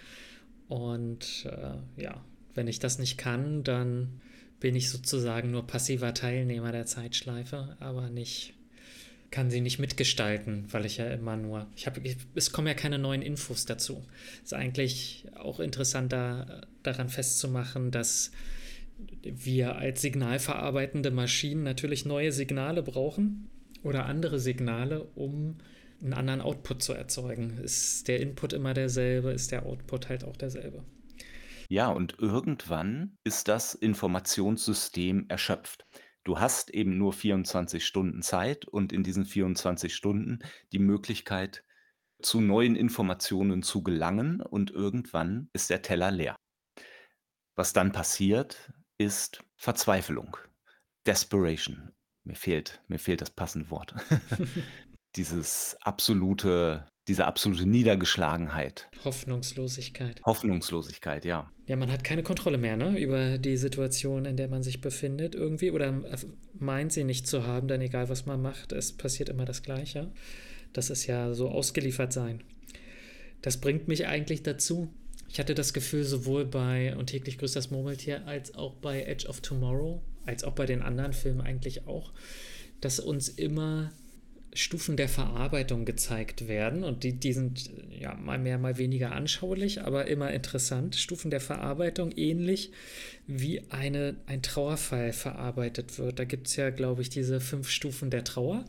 Und 0.72 1.44
äh, 1.44 2.02
ja, 2.02 2.24
wenn 2.54 2.66
ich 2.66 2.78
das 2.78 2.98
nicht 2.98 3.18
kann, 3.18 3.62
dann 3.62 4.22
bin 4.58 4.74
ich 4.74 4.88
sozusagen 4.88 5.50
nur 5.50 5.66
passiver 5.66 6.14
Teilnehmer 6.14 6.72
der 6.72 6.86
Zeitschleife, 6.86 7.76
aber 7.78 8.08
nicht 8.08 8.54
kann 9.30 9.50
sie 9.50 9.60
nicht 9.60 9.78
mitgestalten, 9.78 10.64
weil 10.70 10.86
ich 10.86 10.96
ja 10.96 11.10
immer 11.10 11.36
nur, 11.36 11.66
ich 11.76 11.84
habe, 11.84 12.00
es 12.34 12.52
kommen 12.52 12.68
ja 12.68 12.74
keine 12.74 12.98
neuen 12.98 13.20
Infos 13.20 13.66
dazu. 13.66 14.02
Ist 14.42 14.54
eigentlich 14.54 15.26
auch 15.34 15.60
interessant 15.60 16.10
da, 16.10 16.62
daran 16.82 17.10
festzumachen, 17.10 17.90
dass 17.90 18.30
wir 19.22 19.76
als 19.76 20.00
signalverarbeitende 20.00 21.10
Maschinen 21.10 21.64
natürlich 21.64 22.06
neue 22.06 22.32
Signale 22.32 22.82
brauchen 22.82 23.50
oder 23.82 24.06
andere 24.06 24.38
Signale, 24.38 25.02
um 25.16 25.58
einen 26.02 26.14
anderen 26.14 26.40
Output 26.40 26.82
zu 26.82 26.92
erzeugen. 26.92 27.58
Ist 27.58 28.08
der 28.08 28.20
Input 28.20 28.52
immer 28.52 28.74
derselbe, 28.74 29.32
ist 29.32 29.52
der 29.52 29.64
Output 29.66 30.08
halt 30.08 30.24
auch 30.24 30.36
derselbe. 30.36 30.84
Ja, 31.68 31.88
und 31.88 32.18
irgendwann 32.18 33.16
ist 33.24 33.48
das 33.48 33.74
Informationssystem 33.74 35.26
erschöpft. 35.28 35.86
Du 36.24 36.38
hast 36.38 36.70
eben 36.70 36.98
nur 36.98 37.12
24 37.12 37.84
Stunden 37.84 38.22
Zeit 38.22 38.66
und 38.66 38.92
in 38.92 39.02
diesen 39.02 39.24
24 39.24 39.94
Stunden 39.94 40.40
die 40.72 40.78
Möglichkeit, 40.78 41.64
zu 42.20 42.40
neuen 42.40 42.76
Informationen 42.76 43.62
zu 43.62 43.82
gelangen 43.82 44.40
und 44.40 44.70
irgendwann 44.70 45.48
ist 45.52 45.70
der 45.70 45.82
Teller 45.82 46.10
leer. 46.10 46.36
Was 47.56 47.72
dann 47.72 47.90
passiert, 47.90 48.72
ist 48.98 49.42
Verzweiflung, 49.56 50.36
Desperation. 51.06 51.92
Mir 52.24 52.36
fehlt 52.36 52.80
mir 52.86 52.98
fehlt 52.98 53.20
das 53.20 53.30
passende 53.30 53.70
Wort. 53.70 53.94
Dieses 55.16 55.76
absolute 55.80 56.86
diese 57.08 57.26
absolute 57.26 57.66
Niedergeschlagenheit. 57.66 58.88
Hoffnungslosigkeit. 59.04 60.22
Hoffnungslosigkeit, 60.24 61.24
ja. 61.24 61.50
Ja, 61.66 61.74
man 61.74 61.90
hat 61.90 62.04
keine 62.04 62.22
Kontrolle 62.22 62.58
mehr, 62.58 62.76
ne, 62.76 62.98
über 62.98 63.38
die 63.38 63.56
Situation, 63.56 64.24
in 64.24 64.36
der 64.36 64.48
man 64.48 64.62
sich 64.62 64.80
befindet 64.80 65.34
irgendwie 65.34 65.72
oder 65.72 66.00
meint 66.54 66.92
sie 66.92 67.02
nicht 67.02 67.26
zu 67.26 67.44
haben, 67.44 67.66
denn 67.66 67.80
egal 67.80 68.08
was 68.08 68.26
man 68.26 68.40
macht, 68.40 68.72
es 68.72 68.96
passiert 68.96 69.28
immer 69.28 69.44
das 69.44 69.62
Gleiche. 69.64 70.12
Das 70.72 70.90
ist 70.90 71.06
ja 71.06 71.34
so 71.34 71.48
ausgeliefert 71.48 72.12
sein. 72.12 72.44
Das 73.42 73.60
bringt 73.60 73.88
mich 73.88 74.06
eigentlich 74.06 74.44
dazu, 74.44 74.94
ich 75.28 75.40
hatte 75.40 75.54
das 75.54 75.72
Gefühl, 75.72 76.04
sowohl 76.04 76.44
bei 76.44 76.94
Und 76.96 77.06
täglich 77.06 77.38
grüßt 77.38 77.56
das 77.56 77.70
Murmeltier 77.70 78.26
als 78.26 78.54
auch 78.54 78.74
bei 78.74 79.02
Edge 79.02 79.26
of 79.26 79.40
Tomorrow, 79.40 80.02
als 80.26 80.44
auch 80.44 80.52
bei 80.52 80.66
den 80.66 80.82
anderen 80.82 81.14
Filmen 81.14 81.40
eigentlich 81.40 81.86
auch, 81.86 82.12
dass 82.80 83.00
uns 83.00 83.28
immer 83.30 83.92
Stufen 84.54 84.96
der 84.96 85.08
Verarbeitung 85.08 85.84
gezeigt 85.84 86.46
werden 86.46 86.84
und 86.84 87.04
die, 87.04 87.14
die 87.14 87.32
sind 87.32 87.70
ja 87.98 88.14
mal 88.14 88.38
mehr, 88.38 88.58
mal 88.58 88.76
weniger 88.76 89.12
anschaulich, 89.12 89.82
aber 89.82 90.08
immer 90.08 90.30
interessant. 90.30 90.96
Stufen 90.96 91.30
der 91.30 91.40
Verarbeitung 91.40 92.12
ähnlich 92.12 92.70
wie 93.26 93.62
eine, 93.70 94.16
ein 94.26 94.42
Trauerfall 94.42 95.12
verarbeitet 95.12 95.98
wird. 95.98 96.18
Da 96.18 96.24
gibt 96.24 96.48
es 96.48 96.56
ja, 96.56 96.70
glaube 96.70 97.02
ich, 97.02 97.08
diese 97.08 97.40
fünf 97.40 97.70
Stufen 97.70 98.10
der 98.10 98.24
Trauer. 98.24 98.64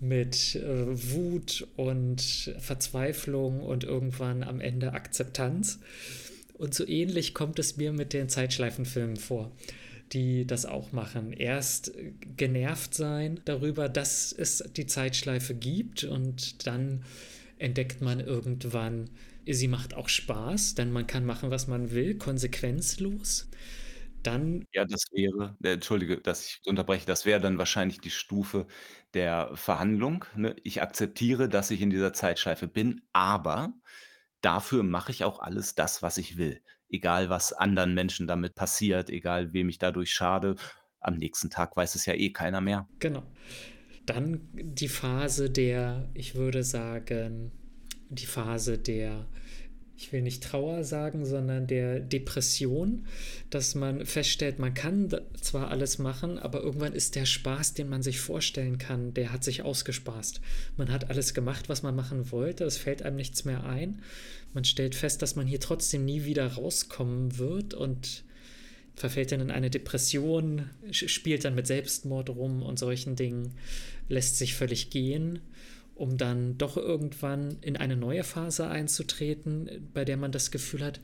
mit 0.00 0.54
äh, 0.54 0.86
Wut 1.12 1.66
und 1.76 2.54
Verzweiflung 2.58 3.60
und 3.60 3.84
irgendwann 3.84 4.44
am 4.44 4.60
Ende 4.60 4.92
Akzeptanz. 4.92 5.80
Und 6.54 6.74
so 6.74 6.86
ähnlich 6.86 7.34
kommt 7.34 7.58
es 7.58 7.76
mir 7.76 7.92
mit 7.92 8.12
den 8.12 8.28
Zeitschleifenfilmen 8.28 9.16
vor, 9.16 9.50
die 10.12 10.46
das 10.46 10.66
auch 10.66 10.92
machen. 10.92 11.32
Erst 11.32 11.92
genervt 12.36 12.94
sein 12.94 13.40
darüber, 13.44 13.88
dass 13.88 14.32
es 14.32 14.58
die 14.76 14.86
Zeitschleife 14.86 15.54
gibt 15.54 16.04
und 16.04 16.66
dann 16.66 17.04
entdeckt 17.58 18.00
man 18.00 18.20
irgendwann, 18.20 19.10
sie 19.46 19.68
macht 19.68 19.94
auch 19.94 20.08
Spaß, 20.08 20.74
denn 20.76 20.92
man 20.92 21.06
kann 21.06 21.24
machen, 21.24 21.50
was 21.50 21.66
man 21.66 21.90
will, 21.92 22.16
konsequenzlos. 22.16 23.48
Dann 24.22 24.64
Ja, 24.74 24.84
das 24.84 25.04
wäre 25.12 25.56
äh, 25.62 25.72
entschuldige, 25.72 26.18
dass 26.20 26.46
ich 26.46 26.60
unterbreche, 26.66 27.06
das 27.06 27.24
wäre 27.24 27.40
dann 27.40 27.56
wahrscheinlich 27.58 28.00
die 28.00 28.10
Stufe 28.10 28.66
der 29.14 29.50
Verhandlung, 29.56 30.24
ne? 30.36 30.54
Ich 30.62 30.82
akzeptiere, 30.82 31.48
dass 31.48 31.70
ich 31.70 31.80
in 31.80 31.90
dieser 31.90 32.12
Zeitschleife 32.12 32.68
bin, 32.68 33.00
aber 33.12 33.72
dafür 34.42 34.82
mache 34.82 35.12
ich 35.12 35.24
auch 35.24 35.40
alles 35.40 35.74
das, 35.74 36.02
was 36.02 36.18
ich 36.18 36.36
will. 36.38 36.62
Egal, 36.90 37.28
was 37.28 37.52
anderen 37.52 37.94
Menschen 37.94 38.26
damit 38.26 38.54
passiert, 38.54 39.10
egal 39.10 39.52
wem 39.52 39.68
ich 39.68 39.78
dadurch 39.78 40.12
schade. 40.12 40.56
Am 41.00 41.16
nächsten 41.16 41.50
Tag 41.50 41.76
weiß 41.76 41.94
es 41.94 42.06
ja 42.06 42.14
eh 42.14 42.30
keiner 42.30 42.60
mehr. 42.60 42.88
Genau. 42.98 43.22
Dann 44.06 44.48
die 44.52 44.88
Phase 44.88 45.50
der, 45.50 46.08
ich 46.14 46.34
würde 46.34 46.64
sagen, 46.64 47.52
die 48.08 48.26
Phase 48.26 48.78
der 48.78 49.26
ich 49.98 50.12
will 50.12 50.22
nicht 50.22 50.44
Trauer 50.44 50.84
sagen, 50.84 51.26
sondern 51.26 51.66
der 51.66 51.98
Depression, 51.98 53.04
dass 53.50 53.74
man 53.74 54.06
feststellt, 54.06 54.60
man 54.60 54.72
kann 54.72 55.12
zwar 55.40 55.72
alles 55.72 55.98
machen, 55.98 56.38
aber 56.38 56.62
irgendwann 56.62 56.92
ist 56.92 57.16
der 57.16 57.26
Spaß, 57.26 57.74
den 57.74 57.88
man 57.88 58.04
sich 58.04 58.20
vorstellen 58.20 58.78
kann, 58.78 59.12
der 59.12 59.32
hat 59.32 59.42
sich 59.42 59.62
ausgespaßt. 59.62 60.40
Man 60.76 60.92
hat 60.92 61.10
alles 61.10 61.34
gemacht, 61.34 61.68
was 61.68 61.82
man 61.82 61.96
machen 61.96 62.30
wollte, 62.30 62.62
es 62.62 62.78
fällt 62.78 63.02
einem 63.02 63.16
nichts 63.16 63.44
mehr 63.44 63.64
ein. 63.64 64.00
Man 64.54 64.64
stellt 64.64 64.94
fest, 64.94 65.22
dass 65.22 65.36
man 65.36 65.46
hier 65.46 65.60
trotzdem 65.60 66.04
nie 66.04 66.24
wieder 66.24 66.46
rauskommen 66.46 67.38
wird 67.38 67.74
und 67.74 68.24
verfällt 68.94 69.30
dann 69.30 69.40
in 69.40 69.50
eine 69.50 69.70
Depression, 69.70 70.70
spielt 70.90 71.44
dann 71.44 71.54
mit 71.54 71.66
Selbstmord 71.66 72.30
rum 72.30 72.62
und 72.62 72.78
solchen 72.78 73.14
Dingen, 73.14 73.54
lässt 74.08 74.38
sich 74.38 74.54
völlig 74.54 74.90
gehen 74.90 75.40
um 75.98 76.16
dann 76.16 76.56
doch 76.58 76.76
irgendwann 76.76 77.58
in 77.60 77.76
eine 77.76 77.96
neue 77.96 78.22
Phase 78.22 78.68
einzutreten, 78.68 79.90
bei 79.92 80.04
der 80.04 80.16
man 80.16 80.30
das 80.30 80.52
Gefühl 80.52 80.84
hat, 80.84 81.00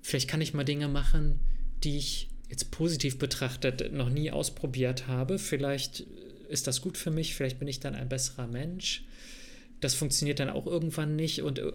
vielleicht 0.00 0.28
kann 0.28 0.40
ich 0.40 0.54
mal 0.54 0.64
Dinge 0.64 0.88
machen, 0.88 1.40
die 1.84 1.98
ich 1.98 2.30
jetzt 2.48 2.70
positiv 2.70 3.18
betrachtet 3.18 3.92
noch 3.92 4.08
nie 4.08 4.30
ausprobiert 4.30 5.06
habe. 5.06 5.38
Vielleicht 5.38 6.06
ist 6.48 6.66
das 6.66 6.80
gut 6.80 6.96
für 6.96 7.10
mich, 7.10 7.34
vielleicht 7.34 7.58
bin 7.58 7.68
ich 7.68 7.80
dann 7.80 7.94
ein 7.94 8.08
besserer 8.08 8.46
Mensch. 8.46 9.04
Das 9.80 9.94
funktioniert 9.94 10.40
dann 10.40 10.48
auch 10.48 10.66
irgendwann 10.66 11.16
nicht 11.16 11.42
und 11.42 11.58
äh, 11.58 11.72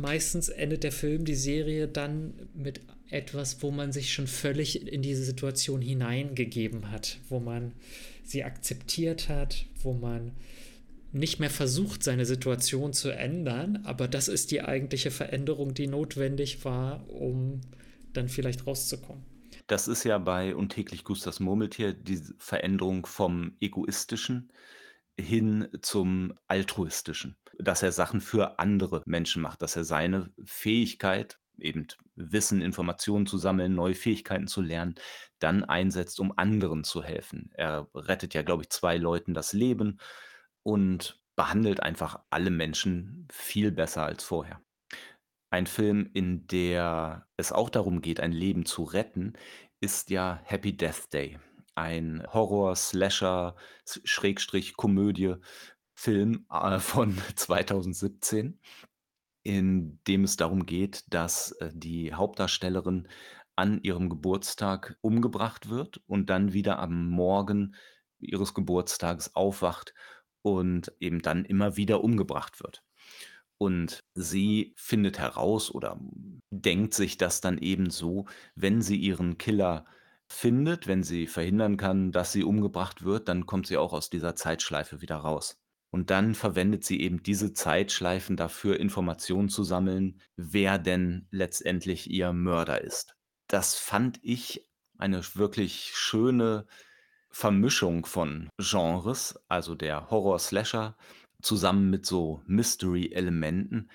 meistens 0.00 0.48
endet 0.48 0.84
der 0.84 0.92
Film, 0.92 1.24
die 1.24 1.34
Serie 1.34 1.88
dann 1.88 2.34
mit 2.54 2.80
etwas, 3.10 3.62
wo 3.62 3.70
man 3.70 3.92
sich 3.92 4.12
schon 4.12 4.26
völlig 4.26 4.86
in 4.86 5.02
diese 5.02 5.24
Situation 5.24 5.80
hineingegeben 5.80 6.90
hat, 6.90 7.18
wo 7.28 7.40
man 7.40 7.72
sie 8.24 8.44
akzeptiert 8.44 9.28
hat, 9.28 9.66
wo 9.82 9.92
man 9.92 10.32
nicht 11.12 11.38
mehr 11.38 11.50
versucht, 11.50 12.02
seine 12.02 12.26
Situation 12.26 12.92
zu 12.92 13.10
ändern, 13.10 13.80
aber 13.84 14.08
das 14.08 14.28
ist 14.28 14.50
die 14.50 14.62
eigentliche 14.62 15.10
Veränderung, 15.10 15.72
die 15.72 15.86
notwendig 15.86 16.64
war, 16.64 17.08
um 17.08 17.60
dann 18.12 18.28
vielleicht 18.28 18.66
rauszukommen. 18.66 19.24
Das 19.66 19.88
ist 19.88 20.04
ja 20.04 20.18
bei 20.18 20.54
Und 20.54 20.70
täglich 20.70 21.04
grüßt 21.04 21.40
Murmeltier 21.40 21.92
die 21.92 22.20
Veränderung 22.38 23.06
vom 23.06 23.56
Egoistischen 23.60 24.52
hin 25.18 25.68
zum 25.80 26.34
Altruistischen. 26.46 27.36
Dass 27.58 27.82
er 27.82 27.92
Sachen 27.92 28.20
für 28.20 28.58
andere 28.58 29.02
Menschen 29.06 29.42
macht, 29.42 29.62
dass 29.62 29.76
er 29.76 29.84
seine 29.84 30.30
Fähigkeit, 30.44 31.38
eben 31.58 31.86
Wissen, 32.14 32.60
Informationen 32.60 33.26
zu 33.26 33.38
sammeln, 33.38 33.74
neue 33.74 33.94
Fähigkeiten 33.94 34.46
zu 34.46 34.60
lernen, 34.60 34.94
dann 35.38 35.64
einsetzt, 35.64 36.20
um 36.20 36.36
anderen 36.36 36.84
zu 36.84 37.02
helfen. 37.02 37.50
Er 37.54 37.88
rettet 37.94 38.34
ja, 38.34 38.42
glaube 38.42 38.64
ich, 38.64 38.70
zwei 38.70 38.96
Leuten 38.98 39.34
das 39.34 39.52
Leben 39.52 39.98
und 40.62 41.20
behandelt 41.36 41.80
einfach 41.80 42.20
alle 42.30 42.50
Menschen 42.50 43.28
viel 43.30 43.70
besser 43.70 44.04
als 44.04 44.24
vorher. 44.24 44.60
Ein 45.50 45.66
Film, 45.66 46.10
in 46.12 46.46
der 46.48 47.26
es 47.36 47.52
auch 47.52 47.70
darum 47.70 48.02
geht, 48.02 48.20
ein 48.20 48.32
Leben 48.32 48.66
zu 48.66 48.82
retten, 48.82 49.34
ist 49.80 50.10
ja 50.10 50.40
Happy 50.44 50.76
Death 50.76 51.12
Day. 51.12 51.38
Ein 51.74 52.26
Horror, 52.32 52.74
Slasher, 52.74 53.54
Schrägstrich 53.84 54.76
Komödie 54.76 55.34
Film 55.96 56.46
äh, 56.52 56.78
von 56.78 57.18
2017, 57.34 58.60
in 59.42 59.98
dem 60.06 60.24
es 60.24 60.36
darum 60.36 60.66
geht, 60.66 61.04
dass 61.12 61.52
äh, 61.52 61.70
die 61.74 62.14
Hauptdarstellerin 62.14 63.08
an 63.56 63.80
ihrem 63.82 64.10
Geburtstag 64.10 64.98
umgebracht 65.00 65.70
wird 65.70 66.02
und 66.06 66.28
dann 66.30 66.52
wieder 66.52 66.78
am 66.78 67.08
Morgen 67.08 67.74
ihres 68.20 68.54
Geburtstages 68.54 69.34
aufwacht 69.34 69.94
und 70.42 70.92
eben 71.00 71.22
dann 71.22 71.44
immer 71.46 71.76
wieder 71.76 72.04
umgebracht 72.04 72.62
wird. 72.62 72.84
Und 73.58 74.04
sie 74.14 74.74
findet 74.76 75.18
heraus 75.18 75.70
oder 75.70 75.98
denkt 76.50 76.92
sich 76.92 77.16
das 77.16 77.40
dann 77.40 77.56
eben 77.56 77.88
so, 77.88 78.26
wenn 78.54 78.82
sie 78.82 78.96
ihren 78.96 79.38
Killer 79.38 79.86
findet, 80.28 80.86
wenn 80.86 81.02
sie 81.02 81.26
verhindern 81.26 81.78
kann, 81.78 82.12
dass 82.12 82.32
sie 82.32 82.44
umgebracht 82.44 83.02
wird, 83.02 83.28
dann 83.28 83.46
kommt 83.46 83.66
sie 83.66 83.78
auch 83.78 83.94
aus 83.94 84.10
dieser 84.10 84.36
Zeitschleife 84.36 85.00
wieder 85.00 85.16
raus. 85.16 85.58
Und 85.90 86.10
dann 86.10 86.34
verwendet 86.34 86.84
sie 86.84 87.00
eben 87.00 87.22
diese 87.22 87.52
Zeitschleifen 87.52 88.36
dafür, 88.36 88.78
Informationen 88.78 89.48
zu 89.48 89.64
sammeln, 89.64 90.20
wer 90.36 90.78
denn 90.78 91.26
letztendlich 91.30 92.10
ihr 92.10 92.32
Mörder 92.32 92.82
ist. 92.82 93.16
Das 93.46 93.76
fand 93.76 94.18
ich 94.22 94.68
eine 94.98 95.22
wirklich 95.34 95.92
schöne 95.94 96.66
Vermischung 97.30 98.06
von 98.06 98.48
Genres, 98.58 99.38
also 99.48 99.74
der 99.74 100.10
Horror-Slasher 100.10 100.96
zusammen 101.42 101.90
mit 101.90 102.06
so 102.06 102.42
Mystery-Elementen. 102.46 103.90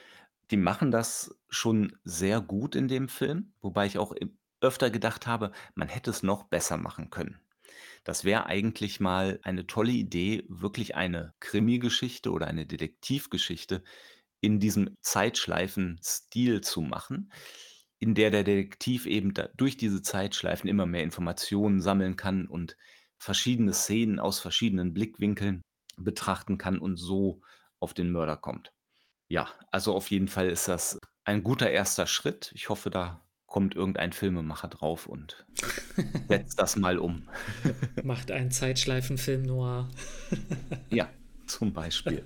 Die 0.51 0.57
machen 0.57 0.91
das 0.91 1.35
schon 1.49 1.97
sehr 2.03 2.39
gut 2.39 2.75
in 2.75 2.87
dem 2.87 3.09
Film, 3.09 3.53
wobei 3.61 3.85
ich 3.85 3.97
auch 3.97 4.13
öfter 4.61 4.89
gedacht 4.89 5.27
habe, 5.27 5.51
man 5.75 5.87
hätte 5.87 6.11
es 6.11 6.23
noch 6.23 6.43
besser 6.43 6.77
machen 6.77 7.09
können. 7.09 7.39
Das 8.03 8.23
wäre 8.23 8.47
eigentlich 8.47 8.99
mal 8.99 9.39
eine 9.43 9.67
tolle 9.67 9.91
Idee, 9.91 10.43
wirklich 10.47 10.95
eine 10.95 11.33
Krimi-Geschichte 11.39 12.31
oder 12.31 12.47
eine 12.47 12.65
Detektivgeschichte 12.65 13.83
in 14.41 14.59
diesem 14.59 14.95
Zeitschleifen-Stil 15.01 16.61
zu 16.61 16.81
machen, 16.81 17.31
in 17.99 18.15
der 18.15 18.31
der 18.31 18.43
Detektiv 18.43 19.05
eben 19.05 19.33
durch 19.55 19.77
diese 19.77 20.01
Zeitschleifen 20.01 20.67
immer 20.67 20.87
mehr 20.87 21.03
Informationen 21.03 21.81
sammeln 21.81 22.15
kann 22.15 22.47
und 22.47 22.75
verschiedene 23.19 23.73
Szenen 23.73 24.19
aus 24.19 24.39
verschiedenen 24.39 24.93
Blickwinkeln 24.93 25.61
betrachten 25.97 26.57
kann 26.57 26.79
und 26.79 26.97
so 26.97 27.41
auf 27.79 27.93
den 27.93 28.11
Mörder 28.11 28.37
kommt. 28.37 28.71
Ja, 29.29 29.47
also 29.71 29.93
auf 29.95 30.09
jeden 30.09 30.27
Fall 30.27 30.49
ist 30.49 30.67
das 30.67 30.97
ein 31.23 31.43
guter 31.43 31.69
erster 31.69 32.07
Schritt. 32.07 32.51
Ich 32.55 32.69
hoffe, 32.69 32.89
da 32.89 33.23
kommt 33.51 33.75
irgendein 33.75 34.13
Filmemacher 34.13 34.69
drauf 34.69 35.07
und 35.07 35.45
setzt 36.29 36.57
das 36.57 36.77
mal 36.77 36.97
um. 36.97 37.23
Macht 38.03 38.31
einen 38.31 38.49
Zeitschleifenfilm 38.49 39.43
noir. 39.43 39.89
Ja, 40.89 41.09
zum 41.47 41.73
Beispiel. 41.73 42.23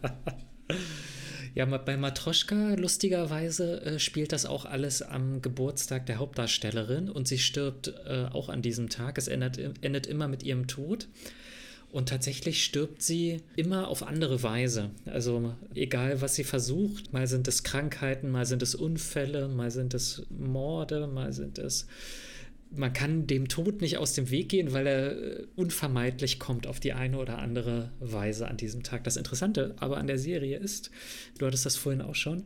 Ja, 1.55 1.65
bei 1.65 1.97
Matroschka, 1.97 2.75
lustigerweise, 2.75 3.81
äh, 3.81 3.99
spielt 3.99 4.33
das 4.33 4.45
auch 4.45 4.65
alles 4.65 5.01
am 5.01 5.41
Geburtstag 5.41 6.05
der 6.05 6.17
Hauptdarstellerin 6.17 7.09
und 7.09 7.27
sie 7.27 7.39
stirbt 7.39 7.87
äh, 8.05 8.25
auch 8.31 8.49
an 8.49 8.61
diesem 8.61 8.89
Tag. 8.89 9.17
Es 9.17 9.27
endet, 9.27 9.57
endet 9.83 10.05
immer 10.05 10.27
mit 10.27 10.43
ihrem 10.43 10.67
Tod. 10.67 11.07
Und 11.95 12.09
tatsächlich 12.09 12.61
stirbt 12.65 13.01
sie 13.01 13.39
immer 13.55 13.87
auf 13.87 14.03
andere 14.03 14.43
Weise. 14.43 14.89
Also 15.05 15.53
egal, 15.75 16.19
was 16.19 16.35
sie 16.35 16.43
versucht, 16.43 17.13
mal 17.13 17.25
sind 17.25 17.47
es 17.47 17.63
Krankheiten, 17.63 18.29
mal 18.31 18.45
sind 18.45 18.61
es 18.61 18.75
Unfälle, 18.75 19.47
mal 19.47 19.71
sind 19.71 19.93
es 19.93 20.23
Morde, 20.29 21.07
mal 21.07 21.31
sind 21.31 21.57
es 21.57 21.87
man 22.77 22.93
kann 22.93 23.27
dem 23.27 23.47
Tod 23.47 23.81
nicht 23.81 23.97
aus 23.97 24.13
dem 24.13 24.29
Weg 24.29 24.49
gehen, 24.49 24.73
weil 24.73 24.87
er 24.87 25.11
äh, 25.11 25.47
unvermeidlich 25.55 26.39
kommt 26.39 26.67
auf 26.67 26.79
die 26.79 26.93
eine 26.93 27.17
oder 27.17 27.39
andere 27.39 27.91
Weise 27.99 28.47
an 28.47 28.57
diesem 28.57 28.83
Tag. 28.83 29.03
Das 29.03 29.17
Interessante 29.17 29.75
aber 29.79 29.97
an 29.97 30.07
der 30.07 30.17
Serie 30.17 30.57
ist, 30.57 30.91
du 31.37 31.45
hattest 31.45 31.65
das 31.65 31.75
vorhin 31.75 32.01
auch 32.01 32.15
schon, 32.15 32.43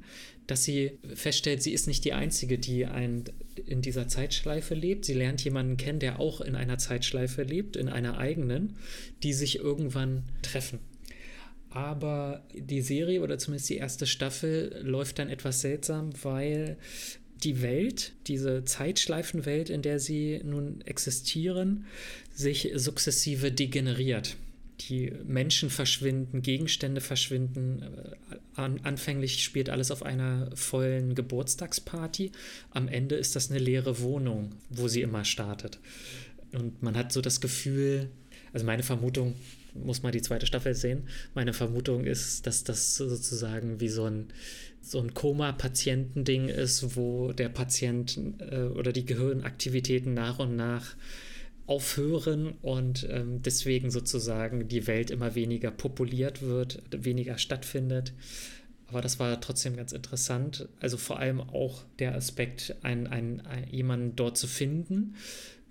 dass 0.48 0.64
sie 0.64 0.98
feststellt, 1.14 1.62
sie 1.62 1.74
ist 1.74 1.88
nicht 1.88 2.06
die 2.06 2.14
Einzige, 2.14 2.58
die 2.58 2.86
ein, 2.86 3.26
in 3.66 3.82
dieser 3.82 4.08
Zeitschleife 4.08 4.74
lebt. 4.74 5.06
Sie 5.06 5.14
lernt 5.14 5.44
jemanden 5.44 5.78
kennen, 5.78 6.00
der 6.00 6.20
auch 6.20 6.42
in 6.42 6.56
einer 6.56 6.78
Zeitschleife 6.78 7.44
lebt, 7.44 7.76
in 7.76 7.88
einer 7.88 8.18
eigenen, 8.18 8.76
die 9.22 9.34
sich 9.34 9.60
irgendwann 9.60 10.24
treffen. 10.42 10.80
Aber 11.70 12.44
die 12.56 12.82
Serie 12.82 13.22
oder 13.22 13.38
zumindest 13.38 13.70
die 13.70 13.78
erste 13.78 14.08
Staffel 14.08 14.82
läuft 14.82 15.20
dann 15.20 15.30
etwas 15.30 15.62
seltsam, 15.62 16.12
weil 16.24 16.78
die 17.44 17.62
Welt, 17.62 18.14
diese 18.28 18.66
Zeitschleifenwelt, 18.66 19.70
in 19.70 19.82
der 19.82 20.00
sie 20.00 20.42
nun 20.44 20.82
existieren, 20.82 21.86
sich 22.34 22.72
sukzessive 22.76 23.52
degeneriert. 23.52 24.36
die 24.82 25.12
Menschen 25.26 25.70
verschwinden, 25.70 26.42
Gegenstände 26.42 27.02
verschwinden. 27.02 27.82
Äh, 28.32 28.36
an, 28.56 28.80
anfänglich 28.84 29.44
spielt 29.44 29.70
alles 29.70 29.92
auf 29.92 30.04
einer 30.04 30.50
vollen 30.56 31.16
Geburtstagsparty. 31.16 32.32
Am 32.72 32.88
Ende 32.88 33.16
ist 33.16 33.36
das 33.36 33.50
eine 33.50 33.60
leere 33.60 34.00
Wohnung, 34.00 34.56
wo 34.70 34.88
sie 34.88 35.02
immer 35.02 35.26
startet. 35.26 35.80
Und 36.54 36.82
man 36.82 36.96
hat 36.96 37.12
so 37.12 37.22
das 37.22 37.42
Gefühl, 37.42 38.10
also 38.54 38.66
meine 38.66 38.84
Vermutung, 38.84 39.36
muss 39.76 40.02
man 40.02 40.12
die 40.12 40.22
zweite 40.22 40.48
Staffel 40.48 40.74
sehen. 40.74 41.04
Meine 41.36 41.54
Vermutung 41.54 42.06
ist, 42.06 42.48
dass 42.48 42.64
das 42.64 42.96
sozusagen 42.96 43.80
wie 43.80 43.90
so 43.90 44.06
ein, 44.06 44.28
so 44.82 45.00
ein 45.00 45.14
Koma-Patientending 45.14 46.50
ist, 46.50 46.96
wo 46.96 47.32
der 47.32 47.50
Patient 47.50 48.20
äh, 48.40 48.64
oder 48.64 48.92
die 48.92 49.06
Gehirnaktivitäten 49.06 50.14
nach 50.14 50.40
und 50.40 50.56
nach 50.56 50.96
aufhören 51.66 52.54
und 52.64 53.08
ähm, 53.12 53.44
deswegen 53.44 53.92
sozusagen 53.92 54.68
die 54.68 54.88
Welt 54.88 55.12
immer 55.12 55.36
weniger 55.36 55.70
populiert 55.70 56.42
wird, 56.42 56.82
weniger 56.92 57.38
stattfindet. 57.38 58.14
Aber 58.88 59.02
das 59.02 59.20
war 59.20 59.40
trotzdem 59.40 59.76
ganz 59.76 59.92
interessant. 59.92 60.68
Also 60.80 60.98
vor 60.98 61.20
allem 61.20 61.40
auch 61.40 61.84
der 62.00 62.16
Aspekt, 62.16 62.76
ein, 62.82 63.06
ein, 63.06 63.42
ein, 63.46 63.68
jemanden 63.70 64.16
dort 64.16 64.36
zu 64.36 64.48
finden, 64.48 65.14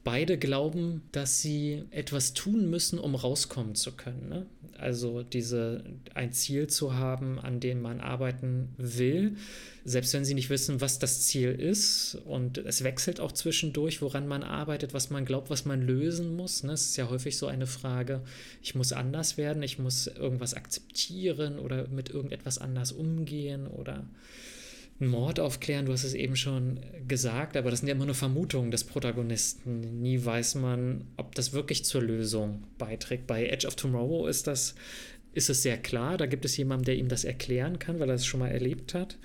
beide 0.04 0.38
glauben, 0.38 1.02
dass 1.12 1.42
sie 1.42 1.84
etwas 1.90 2.32
tun 2.32 2.70
müssen, 2.70 2.98
um 2.98 3.14
rauskommen 3.14 3.74
zu 3.74 3.92
können. 3.92 4.28
Ne? 4.28 4.46
Also 4.78 5.22
diese 5.22 5.84
ein 6.14 6.32
Ziel 6.32 6.68
zu 6.68 6.94
haben, 6.94 7.38
an 7.38 7.60
dem 7.60 7.82
man 7.82 8.00
arbeiten 8.00 8.68
will, 8.76 9.36
selbst 9.84 10.14
wenn 10.14 10.24
sie 10.24 10.34
nicht 10.34 10.50
wissen, 10.50 10.80
was 10.80 10.98
das 10.98 11.22
Ziel 11.22 11.50
ist. 11.50 12.16
Und 12.24 12.58
es 12.58 12.84
wechselt 12.84 13.20
auch 13.20 13.32
zwischendurch, 13.32 14.00
woran 14.00 14.28
man 14.28 14.42
arbeitet, 14.42 14.94
was 14.94 15.10
man 15.10 15.24
glaubt, 15.24 15.50
was 15.50 15.64
man 15.64 15.82
lösen 15.82 16.36
muss. 16.36 16.62
Ne? 16.62 16.72
Es 16.72 16.90
ist 16.90 16.96
ja 16.96 17.10
häufig 17.10 17.36
so 17.36 17.46
eine 17.46 17.66
Frage, 17.66 18.22
ich 18.62 18.74
muss 18.74 18.92
anders 18.92 19.36
werden, 19.36 19.62
ich 19.62 19.78
muss 19.78 20.06
irgendwas 20.06 20.54
akzeptieren 20.54 21.58
oder 21.58 21.88
mit 21.88 22.10
irgendetwas 22.10 22.58
anders 22.58 22.92
umgehen 22.92 23.66
oder 23.66 24.04
einen 25.00 25.10
Mord 25.10 25.38
aufklären, 25.38 25.86
du 25.86 25.92
hast 25.92 26.04
es 26.04 26.14
eben 26.14 26.34
schon 26.34 26.80
gesagt, 27.06 27.56
aber 27.56 27.70
das 27.70 27.80
sind 27.80 27.88
ja 27.88 27.94
immer 27.94 28.06
nur 28.06 28.14
Vermutungen 28.14 28.70
des 28.70 28.84
Protagonisten. 28.84 30.00
Nie 30.02 30.24
weiß 30.24 30.56
man, 30.56 31.04
ob 31.16 31.34
das 31.34 31.52
wirklich 31.52 31.84
zur 31.84 32.02
Lösung 32.02 32.64
beiträgt. 32.78 33.26
Bei 33.26 33.46
Edge 33.46 33.66
of 33.66 33.76
Tomorrow 33.76 34.26
ist 34.26 34.46
das 34.46 34.74
ist 35.32 35.50
es 35.50 35.62
sehr 35.62 35.78
klar, 35.78 36.16
da 36.16 36.26
gibt 36.26 36.44
es 36.44 36.56
jemanden, 36.56 36.84
der 36.84 36.96
ihm 36.96 37.08
das 37.08 37.24
erklären 37.24 37.78
kann, 37.78 38.00
weil 38.00 38.08
er 38.08 38.16
es 38.16 38.26
schon 38.26 38.40
mal 38.40 38.50
erlebt 38.50 38.94
hat. 38.94 39.18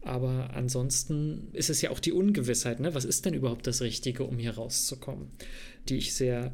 Aber 0.00 0.50
ansonsten 0.54 1.48
ist 1.52 1.70
es 1.70 1.82
ja 1.82 1.90
auch 1.90 2.00
die 2.00 2.12
Ungewissheit, 2.12 2.80
ne? 2.80 2.94
Was 2.94 3.04
ist 3.04 3.24
denn 3.24 3.34
überhaupt 3.34 3.66
das 3.66 3.82
Richtige, 3.82 4.24
um 4.24 4.38
hier 4.38 4.54
rauszukommen? 4.54 5.28
Die 5.88 5.96
ich 5.96 6.14
sehr 6.14 6.52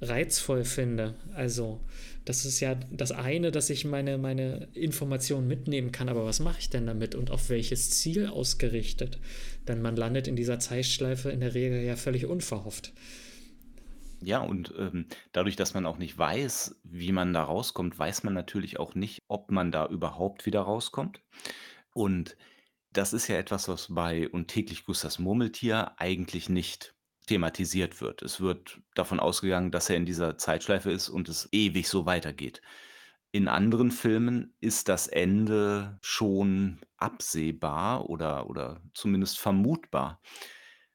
reizvoll 0.00 0.64
finde. 0.64 1.16
Also, 1.34 1.80
das 2.28 2.44
ist 2.44 2.60
ja 2.60 2.74
das 2.74 3.10
eine, 3.10 3.50
dass 3.50 3.70
ich 3.70 3.86
meine, 3.86 4.18
meine 4.18 4.68
Informationen 4.74 5.48
mitnehmen 5.48 5.92
kann, 5.92 6.10
aber 6.10 6.26
was 6.26 6.40
mache 6.40 6.58
ich 6.58 6.68
denn 6.68 6.86
damit 6.86 7.14
und 7.14 7.30
auf 7.30 7.48
welches 7.48 7.90
Ziel 7.90 8.26
ausgerichtet? 8.26 9.18
Denn 9.66 9.80
man 9.80 9.96
landet 9.96 10.28
in 10.28 10.36
dieser 10.36 10.58
Zeitschleife 10.58 11.30
in 11.30 11.40
der 11.40 11.54
Regel 11.54 11.82
ja 11.82 11.96
völlig 11.96 12.26
unverhofft. 12.26 12.92
Ja, 14.20 14.40
und 14.40 14.74
ähm, 14.76 15.06
dadurch, 15.32 15.56
dass 15.56 15.72
man 15.72 15.86
auch 15.86 15.96
nicht 15.96 16.18
weiß, 16.18 16.80
wie 16.84 17.12
man 17.12 17.32
da 17.32 17.44
rauskommt, 17.44 17.98
weiß 17.98 18.24
man 18.24 18.34
natürlich 18.34 18.78
auch 18.78 18.94
nicht, 18.94 19.22
ob 19.28 19.50
man 19.50 19.72
da 19.72 19.86
überhaupt 19.86 20.44
wieder 20.44 20.60
rauskommt. 20.60 21.22
Und 21.94 22.36
das 22.92 23.14
ist 23.14 23.28
ja 23.28 23.36
etwas, 23.36 23.68
was 23.68 23.94
bei 23.94 24.28
Und 24.28 24.48
täglich 24.48 24.84
grüßt 24.84 25.18
Murmeltier 25.18 25.92
eigentlich 25.98 26.50
nicht 26.50 26.94
thematisiert 27.28 28.00
wird. 28.00 28.22
Es 28.22 28.40
wird 28.40 28.80
davon 28.94 29.20
ausgegangen, 29.20 29.70
dass 29.70 29.90
er 29.90 29.96
in 29.96 30.06
dieser 30.06 30.38
Zeitschleife 30.38 30.90
ist 30.90 31.08
und 31.08 31.28
es 31.28 31.48
ewig 31.52 31.88
so 31.88 32.06
weitergeht. 32.06 32.60
In 33.30 33.46
anderen 33.46 33.90
Filmen 33.90 34.54
ist 34.60 34.88
das 34.88 35.06
Ende 35.06 35.98
schon 36.00 36.80
absehbar 36.96 38.08
oder 38.08 38.48
oder 38.48 38.80
zumindest 38.94 39.38
vermutbar. 39.38 40.20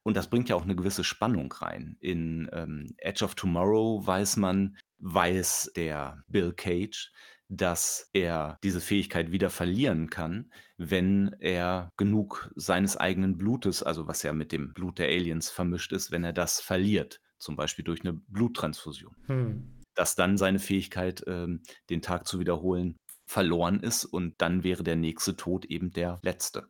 Und 0.02 0.17
das 0.17 0.30
bringt 0.30 0.50
ja 0.50 0.56
auch 0.56 0.63
eine 0.63 0.76
gewisse 0.76 1.04
Spannung 1.04 1.52
rein. 1.54 1.96
In, 2.02 2.50
ähm, 2.52 2.93
Edge 2.98 3.24
of 3.24 3.36
Tomorrow 3.36 4.06
weiß 4.06 4.38
man 4.38 4.78
weiß 5.00 5.74
der 5.76 6.24
Bill 6.28 6.54
Cage, 6.54 7.12
dass 7.58 8.10
er 8.13 8.58
diese 8.63 8.82
Fähigkeit 8.82 9.32
wieder 9.32 9.50
verlieren 9.50 10.10
kann, 10.10 10.52
wenn 10.78 11.36
er 11.39 11.92
genug 11.98 12.52
seines 12.56 12.98
eigenen 12.98 13.38
Blutes, 13.38 13.84
also 13.84 14.08
was 14.08 14.24
ja 14.24 14.34
mit 14.34 14.52
dem 14.52 14.74
Blut 14.74 15.00
der 15.00 15.08
Aliens 15.08 15.50
vermischt 15.50 15.94
ist, 15.94 16.12
wenn 16.12 16.24
er 16.24 16.34
das 16.34 16.60
verliert, 16.60 17.22
zum 17.38 17.56
Beispiel 17.56 17.86
durch 17.86 18.02
eine 18.02 18.13
Bluttransfusion. 18.13 19.16
Hm. 19.28 19.82
Dass 19.94 20.16
dann 20.16 20.38
seine 20.38 20.60
Fähigkeit, 20.60 21.24
ähm, 21.28 21.62
den 21.89 22.02
Tag 22.02 22.28
zu 22.28 22.39
wiederholen, 22.39 22.98
verloren 23.26 23.80
ist 23.80 24.06
und 24.06 24.36
dann 24.39 24.63
wäre 24.63 24.84
der 24.84 24.96
nächste 24.96 25.36
Tod 25.36 25.66
eben 25.66 25.92
der 25.92 26.20
letzte. 26.24 26.68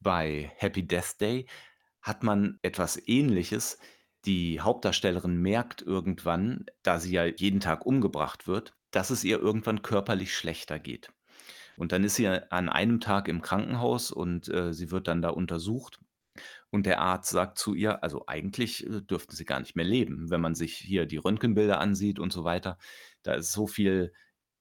Bei 0.00 0.52
Happy 0.56 0.86
Death 0.86 1.20
Day 1.20 1.46
hat 2.02 2.22
man 2.22 2.58
etwas 2.62 3.00
Ähnliches. 3.06 3.78
Die 4.24 4.60
Hauptdarstellerin 4.60 5.40
merkt 5.40 5.82
irgendwann, 5.82 6.66
da 6.82 6.98
sie 6.98 7.12
ja 7.12 7.24
jeden 7.24 7.60
Tag 7.60 7.86
umgebracht 7.86 8.46
wird, 8.46 8.74
dass 8.90 9.10
es 9.10 9.24
ihr 9.24 9.38
irgendwann 9.38 9.82
körperlich 9.82 10.36
schlechter 10.36 10.78
geht. 10.78 11.10
Und 11.76 11.92
dann 11.92 12.04
ist 12.04 12.16
sie 12.16 12.28
an 12.28 12.68
einem 12.68 13.00
Tag 13.00 13.28
im 13.28 13.42
Krankenhaus 13.42 14.10
und, 14.12 14.48
äh, 14.48 14.72
sie 14.74 14.90
wird 14.90 15.08
dann 15.08 15.22
da 15.22 15.30
untersucht. 15.30 16.00
Und 16.70 16.86
der 16.86 17.00
Arzt 17.00 17.30
sagt 17.30 17.58
zu 17.58 17.74
ihr: 17.74 18.02
„Also, 18.02 18.24
eigentlich, 18.26 18.86
äh, 18.86 19.00
dürften 19.02 19.34
Sie 19.36 19.44
gar 19.44 19.60
nicht 19.60 19.76
mehr 19.76 19.84
leben, 19.84 20.30
wenn 20.30 20.40
man 20.40 20.54
sich 20.54 20.76
hier 20.76 21.06
die 21.06 21.16
Röntgenbilder 21.18 21.80
ansieht 21.80 22.18
und 22.18 22.32
so 22.32 22.44
weiter. 22.44 22.78
Da 23.22 23.34
ist 23.34 23.52
so 23.52 23.66
viel 23.66 24.12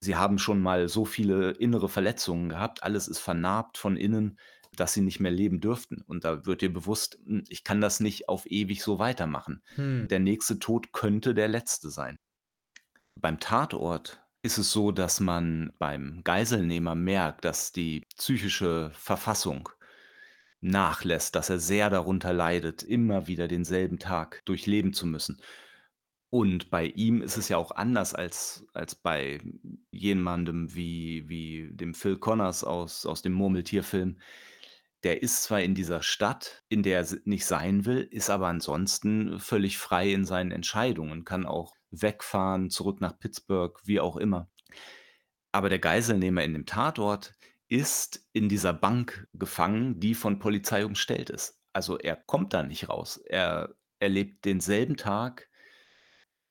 Sie 0.01 0.15
haben 0.15 0.39
schon 0.39 0.61
mal 0.61 0.87
so 0.87 1.03
viele 1.03 1.51
innere 1.51 1.89
Verletzungen 1.89 2.47
gehabt, 2.49 2.83
alles 2.83 3.09
ist 3.09 3.19
vernarbt 3.19 3.77
von 3.77 3.97
innen, 3.97 4.39
dass 4.77 4.93
Sie 4.93 5.01
nicht 5.01 5.19
mehr 5.19 5.31
leben 5.31 5.59
dürften.“ 5.59 6.01
Und 6.07 6.23
da 6.25 6.45
wird 6.45 6.61
ihr 6.63 6.73
bewusst: 6.73 7.19
„Hm, 7.25 7.43
ich 7.49 7.63
kann 7.63 7.81
das 7.81 7.99
nicht 7.99 8.29
auf 8.29 8.45
ewig 8.49 8.81
so 8.83 8.99
weitermachen. 8.99 9.61
Hm. 9.75 10.07
Der 10.09 10.19
nächste 10.19 10.59
Tod 10.59 10.93
könnte 10.93 11.33
der 11.35 11.47
letzte 11.49 11.89
sein.“ 11.89 12.19
Beim 13.21 13.39
Tatort 13.39 14.21
ist 14.41 14.57
es 14.57 14.71
so, 14.71 14.91
dass 14.91 15.19
man 15.19 15.73
beim 15.79 16.21
Geiselnehmer 16.23 16.95
merkt, 16.95 17.45
dass 17.45 17.71
die 17.71 18.05
psychische 18.17 18.91
Verfassung 18.93 19.69
nachlässt, 20.61 21.35
dass 21.35 21.49
er 21.49 21.59
sehr 21.59 21.89
darunter 21.89 22.33
leidet, 22.33 22.83
immer 22.83 23.27
wieder 23.27 23.47
denselben 23.47 23.99
Tag 23.99 24.43
durchleben 24.45 24.93
zu 24.93 25.05
müssen. 25.05 25.41
Und 26.31 26.69
bei 26.69 26.85
ihm 26.85 27.21
ist 27.21 27.37
es 27.37 27.49
ja 27.49 27.57
auch 27.57 27.71
anders 27.71 28.13
als 28.13 28.65
als 28.73 28.93
bei 28.95 29.41
jemandem 29.91 30.73
wie 30.75 31.27
wie 31.27 31.69
dem 31.71 31.93
Phil 31.95 32.17
Connors 32.17 32.63
aus 32.63 33.05
aus 33.05 33.21
dem 33.23 33.33
Murmeltierfilm. 33.33 34.19
Der 35.03 35.23
ist 35.23 35.43
zwar 35.43 35.61
in 35.61 35.75
dieser 35.75 36.03
Stadt, 36.03 36.63
in 36.69 36.83
der 36.83 36.99
er 36.99 37.07
nicht 37.25 37.45
sein 37.45 37.85
will, 37.85 38.07
ist 38.11 38.29
aber 38.29 38.47
ansonsten 38.47 39.39
völlig 39.39 39.77
frei 39.77 40.11
in 40.11 40.25
seinen 40.25 40.51
Entscheidungen, 40.51 41.25
kann 41.25 41.45
auch 41.45 41.78
wegfahren, 41.91 42.69
zurück 42.69 43.01
nach 43.01 43.17
Pittsburgh, 43.17 43.79
wie 43.85 43.99
auch 43.99 44.17
immer. 44.17 44.49
Aber 45.51 45.69
der 45.69 45.79
Geiselnehmer 45.79 46.43
in 46.43 46.53
dem 46.53 46.65
Tatort 46.65 47.35
ist 47.67 48.27
in 48.33 48.49
dieser 48.49 48.73
Bank 48.73 49.27
gefangen, 49.33 49.99
die 49.99 50.15
von 50.15 50.39
Polizei 50.39 50.85
umstellt 50.85 51.29
ist. 51.29 51.59
Also, 51.73 51.97
er 51.97 52.15
kommt 52.15 52.53
da 52.53 52.63
nicht 52.63 52.89
raus. 52.89 53.17
Er 53.17 53.75
erlebt 53.99 54.45
denselben 54.45 54.97
Tag 54.97 55.49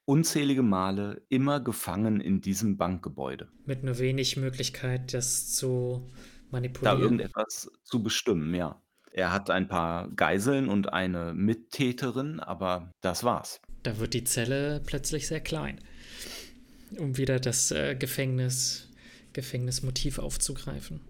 unzählige 0.04 0.62
Male 0.62 1.22
immer 1.28 1.60
gefangen 1.60 2.20
in 2.20 2.40
diesem 2.40 2.78
Bankgebäude. 2.78 3.50
Mit 3.66 3.84
nur 3.84 3.98
wenig 3.98 4.36
Möglichkeit, 4.36 5.12
das 5.12 5.54
zu 5.54 6.10
Da 6.80 6.96
irgendetwas 6.96 7.70
zu 7.84 8.02
bestimmen, 8.02 8.54
ja. 8.54 8.80
Er 9.12 9.32
hat 9.32 9.50
ein 9.50 9.68
paar 9.68 10.08
Geiseln 10.08 10.68
und 10.68 10.92
eine 10.92 11.34
Mittäterin, 11.34 12.40
aber 12.40 12.92
das 13.00 13.24
war's. 13.24 13.60
Da 13.82 13.98
wird 13.98 14.14
die 14.14 14.24
Zelle 14.24 14.80
plötzlich 14.84 15.26
sehr 15.26 15.40
klein, 15.40 15.78
um 16.96 17.16
wieder 17.16 17.38
das 17.40 17.70
äh, 17.70 17.94
Gefängnis, 17.94 18.88
Gefängnismotiv 19.32 20.18
aufzugreifen. 20.18 21.00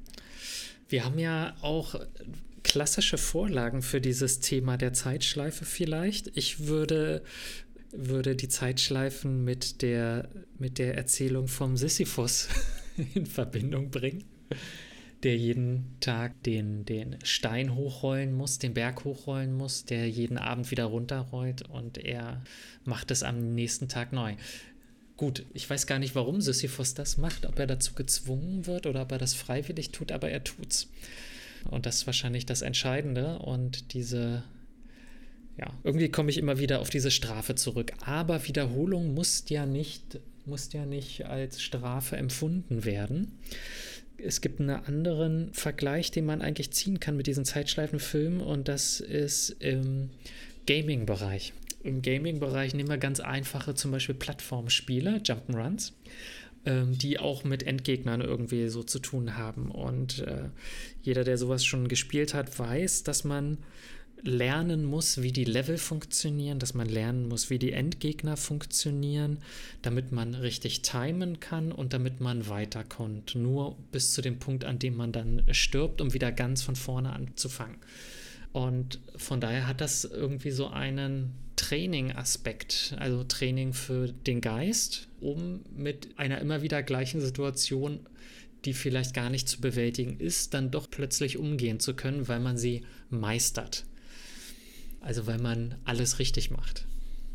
Wir 0.88 1.04
haben 1.04 1.18
ja 1.18 1.57
auch 1.61 2.00
klassische 2.62 3.18
Vorlagen 3.18 3.83
für 3.83 4.00
dieses 4.00 4.40
Thema 4.40 4.76
der 4.76 4.92
Zeitschleife 4.92 5.64
vielleicht. 5.64 6.37
Ich 6.37 6.66
würde, 6.66 7.22
würde 7.92 8.37
die 8.37 8.48
Zeitschleifen 8.48 9.44
mit 9.44 9.83
der, 9.83 10.28
mit 10.59 10.78
der 10.78 10.96
Erzählung 10.96 11.48
vom 11.48 11.76
Sisyphus 11.76 12.48
in 13.14 13.26
Verbindung 13.26 13.90
bringen 13.90 14.24
der 15.22 15.37
jeden 15.37 15.96
Tag 16.00 16.42
den, 16.44 16.85
den 16.85 17.16
Stein 17.24 17.74
hochrollen 17.74 18.33
muss, 18.33 18.59
den 18.59 18.74
Berg 18.74 19.04
hochrollen 19.04 19.57
muss, 19.57 19.85
der 19.85 20.09
jeden 20.09 20.38
Abend 20.38 20.70
wieder 20.70 20.85
runterrollt 20.85 21.62
und 21.68 21.98
er 21.98 22.42
macht 22.85 23.11
es 23.11 23.22
am 23.22 23.54
nächsten 23.54 23.88
Tag 23.88 24.12
neu. 24.12 24.35
Gut, 25.16 25.44
ich 25.52 25.68
weiß 25.68 25.88
gar 25.88 25.98
nicht, 25.98 26.14
warum 26.14 26.40
Sisyphus 26.40 26.94
das 26.94 27.18
macht, 27.18 27.46
ob 27.46 27.59
er 27.59 27.66
dazu 27.66 27.94
gezwungen 27.94 28.66
wird 28.66 28.87
oder 28.87 29.02
ob 29.02 29.11
er 29.11 29.18
das 29.18 29.35
freiwillig 29.35 29.90
tut, 29.90 30.12
aber 30.12 30.31
er 30.31 30.44
tut's. 30.44 30.88
Und 31.68 31.87
das 31.87 31.96
ist 31.96 32.07
wahrscheinlich 32.07 32.46
das 32.46 32.62
Entscheidende. 32.62 33.40
Und 33.40 33.92
diese, 33.94 34.44
ja, 35.57 35.74
irgendwie 35.83 36.09
komme 36.09 36.31
ich 36.31 36.38
immer 36.38 36.61
wieder 36.61 36.78
auf 36.78 36.88
diese 36.88 37.11
Strafe 37.11 37.57
zurück. 37.57 37.92
Aber 38.07 38.46
Wiederholung 38.46 39.14
muss 39.14 39.44
ja 39.48 39.66
nicht 39.66 40.20
muss 40.48 40.72
ja 40.72 40.87
nicht 40.87 41.26
als 41.26 41.62
Strafe 41.62 42.16
empfunden 42.16 42.85
werden. 42.85 43.38
Es 44.22 44.40
gibt 44.40 44.61
einen 44.61 44.70
anderen 44.70 45.52
Vergleich, 45.52 46.11
den 46.11 46.26
man 46.26 46.42
eigentlich 46.42 46.72
ziehen 46.72 47.00
kann 47.00 47.16
mit 47.16 47.26
diesen 47.26 47.44
Zeitschleifenfilmen 47.44 48.40
und 48.40 48.68
das 48.68 49.00
ist 49.00 49.50
im 49.61 50.11
Gaming-Bereich. 50.66 51.52
Im 51.85 52.02
Gaming-Bereich 52.02 52.74
nehmen 52.74 52.88
wir 52.88 52.98
ganz 52.98 53.20
einfache, 53.20 53.74
zum 53.74 53.92
Beispiel 53.92 54.16
Plattformspiele, 54.16 55.18
Jump'n'Runs 55.18 55.92
ähm, 56.68 56.98
die 56.98 57.18
auch 57.18 57.44
mit 57.44 57.62
Endgegnern 57.62 58.20
irgendwie 58.20 58.68
so 58.68 58.83
zu 58.83 58.98
tun 58.98 59.37
haben. 59.37 59.70
Und 59.70 60.20
äh, 60.20 60.50
jeder, 61.02 61.24
der 61.24 61.38
sowas 61.38 61.64
schon 61.64 61.88
gespielt 61.88 62.35
hat, 62.35 62.59
weiß, 62.59 63.04
dass 63.04 63.24
man 63.24 63.59
lernen 64.22 64.85
muss, 64.85 65.22
wie 65.22 65.33
die 65.33 65.44
Level 65.44 65.78
funktionieren, 65.78 66.59
dass 66.59 66.74
man 66.74 66.88
lernen 66.88 67.28
muss, 67.28 67.50
wie 67.50 67.59
die 67.59 67.72
Endgegner 67.72 68.37
funktionieren, 68.37 69.38
damit 69.83 70.12
man 70.12 70.35
richtig 70.35 70.83
timen 70.83 71.40
kann 71.40 71.72
und 71.72 71.92
damit 71.92 72.20
man 72.20 72.48
weiterkommt. 72.48 73.35
Nur 73.35 73.76
bis 73.92 74.12
zu 74.12 74.22
dem 74.22 74.38
Punkt, 74.38 74.64
an 74.64 74.78
dem 74.78 74.96
man 74.96 75.12
dann 75.12 75.42
stirbt, 75.50 76.00
um 76.00 76.14
wieder 76.14 76.33
ganz 76.33 76.62
von 76.62 76.76
vorne 76.76 77.12
anzufangen. 77.12 77.76
Und 78.52 79.00
von 79.16 79.40
daher 79.40 79.66
hat 79.66 79.81
das 79.81 80.04
irgendwie 80.04 80.50
so 80.50 80.68
einen 80.68 81.35
Training-Aspekt, 81.57 82.94
also 82.98 83.24
Training 83.24 83.72
für 83.72 84.09
den 84.09 84.40
Geist, 84.40 85.09
um 85.20 85.61
mit 85.76 86.18
einer 86.18 86.40
immer 86.40 86.62
wieder 86.62 86.83
gleichen 86.83 87.20
Situation, 87.20 88.00
die 88.64 88.72
vielleicht 88.72 89.14
gar 89.14 89.31
nicht 89.31 89.48
zu 89.48 89.61
bewältigen 89.61 90.18
ist, 90.18 90.54
dann 90.54 90.70
doch 90.70 90.90
plötzlich 90.90 91.37
umgehen 91.37 91.78
zu 91.78 91.94
können, 91.94 92.26
weil 92.28 92.40
man 92.40 92.57
sie 92.57 92.85
meistert. 93.11 93.85
Also 95.09 95.27
weil 95.27 95.38
man 95.38 95.81
alles 95.87 96.18
richtig 96.18 96.51
macht. 96.51 96.85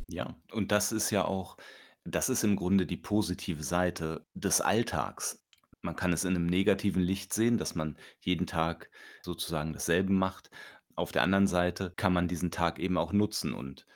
Ja, 0.07 0.35
und 0.51 0.71
das 0.71 0.91
ist 0.91 1.09
ja 1.09 1.25
auch 1.25 1.57
das 2.05 2.29
ist 2.29 2.43
im 2.43 2.55
Grunde 2.55 2.85
die 2.85 2.97
positive 2.97 3.63
Seite 3.63 4.27
des 4.35 4.61
Alltags. 4.61 5.43
Man 5.81 5.95
kann 5.95 6.13
es 6.13 6.23
in 6.23 6.35
einem 6.35 6.45
negativen 6.45 7.01
Licht 7.01 7.33
sehen, 7.33 7.57
dass 7.57 7.73
man 7.73 7.97
jeden 8.19 8.45
Tag 8.45 8.91
sozusagen 9.23 9.73
dasselbe 9.73 10.13
macht. 10.13 10.51
Auf 10.95 11.11
der 11.11 11.23
anderen 11.23 11.47
Seite 11.47 11.91
kann 11.95 12.13
man 12.13 12.27
diesen 12.27 12.51
Tag 12.51 12.77
eben 12.77 12.97
auch 12.99 13.11
nutzen 13.11 13.53
und 13.53 13.87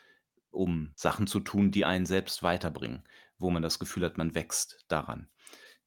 um 0.51 0.91
Sachen 0.95 1.27
zu 1.27 1.39
tun, 1.41 1.69
die 1.71 1.85
einen 1.85 2.05
selbst 2.07 2.41
weiterbringen, 2.43 3.03
wo 3.37 3.51
man 3.51 3.61
das 3.61 3.77
Gefühl 3.77 4.05
hat, 4.05 4.17
man 4.17 4.33
wächst 4.35 4.79
daran. 4.87 5.29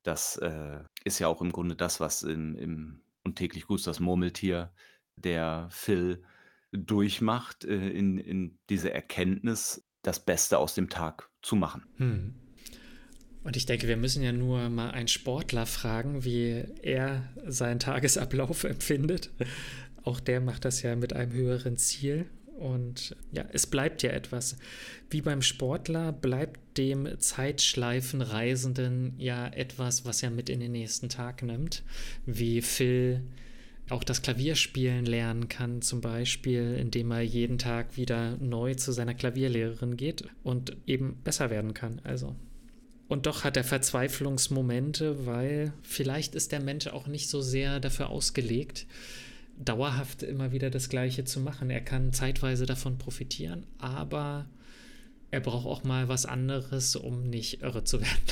Das, 0.03 0.37
äh, 0.37 0.81
ist 1.05 1.19
ja 1.19 1.29
auch 1.29 1.43
im 1.43 1.53
Grunde 1.53 1.77
das, 1.77 2.01
was 2.01 2.23
im 2.23 2.57
im 2.57 3.03
„Und 3.25 3.37
täglich 3.37 3.67
grüßt 3.67 3.87
das 3.87 4.01
Murmeltier“ 4.01 4.73
der 5.17 5.69
Phil 5.71 6.25
durchmacht, 6.73 7.65
äh, 7.65 7.89
in 7.91 8.19
in 8.19 8.59
diese 8.69 8.93
Erkenntnis, 8.93 9.85
das 10.03 10.25
Beste 10.25 10.59
aus 10.59 10.75
dem 10.75 10.89
Tag 10.89 11.31
zu 11.43 11.57
machen. 11.57 11.85
Mhm. 11.99 12.35
Und 13.43 13.57
ich 13.57 13.67
denke, 13.67 13.89
wir 13.89 13.97
müssen 13.97 14.23
ja 14.23 14.33
nur 14.33 14.69
mal 14.69 14.91
einen 14.91 15.09
Sportler 15.09 15.65
fragen, 15.67 16.25
wie 16.25 16.65
er 16.83 17.33
seinen 17.47 17.79
Tagesablauf 17.79 18.65
empfindet. 18.73 19.31
Auch 20.03 20.21
der 20.21 20.41
macht 20.41 20.65
das 20.65 20.83
ja 20.83 20.97
mit 20.97 21.15
einem 21.15 21.33
höheren 21.33 21.77
Ziel. 21.77 22.27
Und 22.59 23.17
ja, 23.33 23.47
es 23.53 23.67
bleibt 23.67 24.03
ja 24.03 24.11
etwas. 24.11 24.59
Wie 25.09 25.23
beim 25.23 25.41
Sportler 25.41 26.13
bleibt 26.13 26.77
dem 26.77 27.09
Zeitschleifenreisenden 27.19 29.15
ja 29.17 29.49
etwas, 29.49 30.05
was 30.05 30.23
er 30.23 30.31
mit 30.31 30.51
in 30.51 30.61
den 30.61 30.73
nächsten 30.73 31.09
Tag 31.09 31.43
nimmt. 31.43 31.83
Wie 32.27 32.61
Phil 32.61 33.23
auch 33.91 34.05
das 34.05 34.23
Klavierspielen 34.23 35.05
lernen 35.05 35.49
kann, 35.49 35.83
zum 35.83 36.01
Beispiel, 36.01 36.77
indem 36.79 37.11
er 37.11 37.23
jeden 37.23 37.59
Tag 37.59 37.97
wieder 37.97 38.37
neu 38.39 38.75
zu 38.75 38.93
seiner 38.93 39.15
Klavierlehrerin 39.15 39.97
geht 39.97 40.25
und 40.43 40.77
eben 40.87 41.21
besser 41.23 41.51
werden 41.51 41.75
kann. 41.75 42.01
Also. 42.05 42.37
Und 43.09 43.27
doch 43.27 43.43
hat 43.43 43.57
er 43.57 43.65
Verzweiflungsmomente, 43.65 45.27
weil 45.27 45.73
vielleicht 45.83 46.35
ist 46.35 46.53
der 46.53 46.61
Mensch 46.61 46.87
auch 46.87 47.07
nicht 47.09 47.29
so 47.29 47.41
sehr 47.41 47.81
dafür 47.81 48.11
ausgelegt, 48.11 48.87
dauerhaft 49.59 50.23
immer 50.23 50.53
wieder 50.53 50.71
das 50.71 50.89
Gleiche 50.89 51.25
zu 51.25 51.41
machen. 51.41 51.71
Er 51.71 51.81
kann 51.81 52.13
zeitweise 52.13 52.67
davon 52.67 52.99
profitieren, 52.99 53.67
aber 53.79 54.49
er 55.31 55.41
braucht 55.41 55.67
auch 55.67 55.85
mal 55.85 56.09
was 56.09 56.27
anderes, 56.27 56.97
um 56.97 57.25
nicht 57.25 57.63
irre 57.63 57.85
zu 57.85 58.01
werden. 58.01 58.23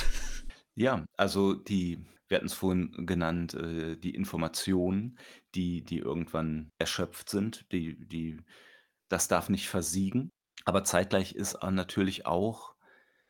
Ja, 0.75 1.03
also 1.17 1.55
die 1.55 1.99
wir 2.29 2.37
hatten 2.37 2.47
es 2.47 2.53
vorhin 2.53 3.05
genannt, 3.05 3.55
äh, 3.55 3.97
die 3.97 4.15
Informationen, 4.15 5.19
die 5.55 5.83
die 5.83 5.97
irgendwann 5.97 6.69
erschöpft 6.77 7.29
sind, 7.29 7.65
die 7.71 7.97
die 8.07 8.37
das 9.09 9.27
darf 9.27 9.49
nicht 9.49 9.67
versiegen. 9.67 10.29
Aber 10.65 10.83
zeitgleich 10.83 11.33
ist 11.33 11.55
a 11.55 11.71
natürlich 11.71 12.25
auch 12.25 12.75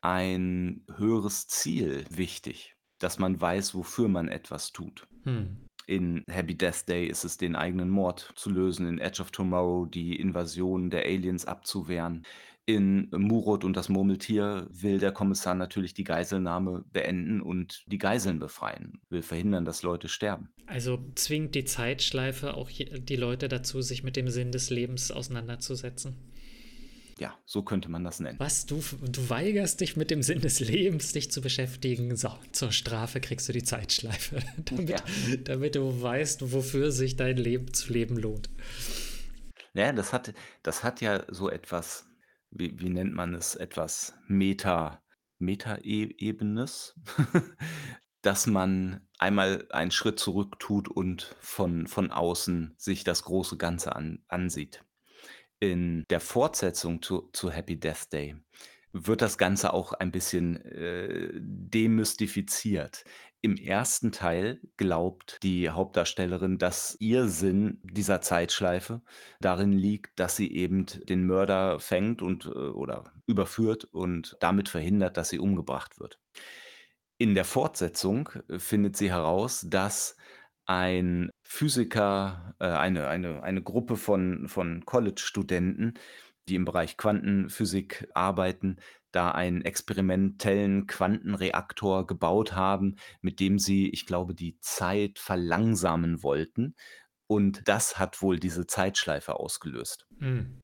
ein 0.02 0.84
höheres 0.96 1.48
Ziel 1.48 2.04
wichtig, 2.10 2.76
dass 2.98 3.18
man 3.18 3.40
weiß, 3.40 3.74
wofür 3.74 4.08
man 4.08 4.28
etwas 4.28 4.72
tut. 4.72 5.06
Hm. 5.24 5.66
In 5.86 6.22
Happy 6.28 6.56
Death 6.56 6.88
Day 6.88 7.06
ist 7.06 7.24
es 7.24 7.36
den 7.36 7.56
eigenen 7.56 7.90
Mord 7.90 8.32
zu 8.36 8.50
lösen, 8.50 8.86
in 8.86 8.98
Edge 8.98 9.20
of 9.22 9.30
Tomorrow 9.30 9.86
die 9.86 10.16
Invasion 10.20 10.90
der 10.90 11.04
Aliens 11.04 11.46
abzuwehren. 11.46 12.24
In 12.76 13.08
Murod 13.10 13.64
und 13.64 13.76
das 13.76 13.88
Murmeltier 13.88 14.68
will 14.70 14.98
der 14.98 15.10
Kommissar 15.10 15.56
natürlich 15.56 15.92
die 15.92 16.04
Geiselnahme 16.04 16.84
beenden 16.92 17.40
und 17.40 17.84
die 17.88 17.98
Geiseln 17.98 18.38
befreien, 18.38 19.00
will 19.08 19.22
verhindern, 19.22 19.64
dass 19.64 19.82
Leute 19.82 20.08
sterben. 20.08 20.50
Also 20.66 21.04
zwingt 21.16 21.56
die 21.56 21.64
Zeitschleife 21.64 22.54
auch 22.54 22.70
die 22.70 23.16
Leute 23.16 23.48
dazu, 23.48 23.82
sich 23.82 24.04
mit 24.04 24.14
dem 24.14 24.28
Sinn 24.28 24.52
des 24.52 24.70
Lebens 24.70 25.10
auseinanderzusetzen. 25.10 26.14
Ja, 27.18 27.34
so 27.44 27.62
könnte 27.62 27.90
man 27.90 28.04
das 28.04 28.20
nennen. 28.20 28.38
Was, 28.38 28.66
du, 28.66 28.82
du 29.02 29.28
weigerst 29.28 29.80
dich 29.80 29.96
mit 29.96 30.10
dem 30.10 30.22
Sinn 30.22 30.40
des 30.40 30.60
Lebens, 30.60 31.12
dich 31.12 31.30
zu 31.30 31.42
beschäftigen. 31.42 32.16
So, 32.16 32.30
zur 32.52 32.72
Strafe 32.72 33.20
kriegst 33.20 33.46
du 33.48 33.52
die 33.52 33.62
Zeitschleife, 33.62 34.38
damit, 34.64 34.88
ja. 34.88 34.96
damit 35.44 35.74
du 35.74 36.00
weißt, 36.00 36.52
wofür 36.52 36.92
sich 36.92 37.16
dein 37.16 37.36
Leben 37.36 37.74
zu 37.74 37.92
leben 37.92 38.16
lohnt. 38.16 38.48
Ja, 39.74 39.92
das 39.92 40.12
hat, 40.12 40.32
das 40.62 40.82
hat 40.82 41.00
ja 41.00 41.24
so 41.28 41.50
etwas, 41.50 42.06
wie, 42.50 42.78
wie 42.80 42.90
nennt 42.90 43.14
man 43.14 43.34
es, 43.34 43.54
etwas 43.54 44.14
Meta, 44.26 45.02
Meta-Ebenes, 45.38 46.94
dass 48.22 48.46
man 48.46 49.06
einmal 49.18 49.66
einen 49.70 49.90
Schritt 49.90 50.18
zurück 50.18 50.58
tut 50.58 50.88
und 50.88 51.36
von, 51.40 51.86
von 51.86 52.10
außen 52.10 52.74
sich 52.76 53.04
das 53.04 53.24
große 53.24 53.56
Ganze 53.56 53.96
an, 53.96 54.24
ansieht 54.28 54.84
in 55.60 56.04
der 56.08 56.20
Fortsetzung 56.20 57.02
zu 57.02 57.28
zu 57.32 57.50
Happy 57.50 57.78
Death 57.78 58.12
Day 58.12 58.34
wird 58.92 59.22
das 59.22 59.38
Ganze 59.38 59.72
auch 59.72 59.92
ein 59.92 60.10
bisschen, 60.10 60.56
äh, 60.64 61.30
demystifiziert. 61.34 63.04
Im 63.42 63.56
ersten 63.56 64.12
Teil 64.12 64.60
glaubt 64.76 65.38
die 65.42 65.70
Hauptdarstellerin, 65.70 66.58
dass 66.58 66.96
ihr 67.00 67.26
Sinn 67.28 67.80
dieser 67.82 68.20
Zeitschleife 68.20 69.00
darin 69.40 69.72
liegt, 69.72 70.18
dass 70.20 70.36
sie 70.36 70.52
eben 70.52 70.84
den 70.86 71.24
Mörder 71.26 71.80
fängt 71.80 72.20
und, 72.20 72.44
äh 72.44 72.48
oder 72.48 73.12
überführt 73.26 73.84
und 73.84 74.36
damit 74.40 74.68
verhindert, 74.68 75.16
dass 75.16 75.30
sie 75.30 75.38
umgebracht 75.38 75.98
wird. 75.98 76.20
In 77.16 77.34
der 77.34 77.44
Fortsetzung 77.44 78.28
äh, 78.48 78.58
findet 78.58 78.96
sie 78.96 79.10
heraus, 79.10 79.66
dass 79.68 80.16
ein 80.66 81.30
Physiker, 81.42 82.54
äh, 82.60 82.66
eine 82.66 83.08
eine 83.08 83.42
eine 83.42 83.62
Gruppe 83.62 83.96
von 83.96 84.48
von 84.48 84.84
College-Studenten, 84.84 85.94
die 86.48 86.54
im 86.54 86.64
Bereich 86.64 86.96
Quantenphysik 86.96 88.08
arbeiten, 88.14 88.76
da 89.12 89.30
einen 89.30 89.62
experimentellen 89.62 90.86
Quantenreaktor 90.86 92.06
gebaut 92.06 92.52
haben, 92.54 92.96
mit 93.20 93.40
dem 93.40 93.58
sie, 93.58 93.88
ich 93.90 94.06
glaube, 94.06 94.34
die 94.34 94.58
Zeit 94.60 95.18
verlangsamen 95.18 96.22
wollten. 96.22 96.74
Und 97.26 97.62
das 97.68 97.98
hat 97.98 98.22
wohl 98.22 98.38
diese 98.38 98.66
Zeitschleife 98.66 99.34
ausgelöst. 99.34 100.06
Mhm. 100.18 100.62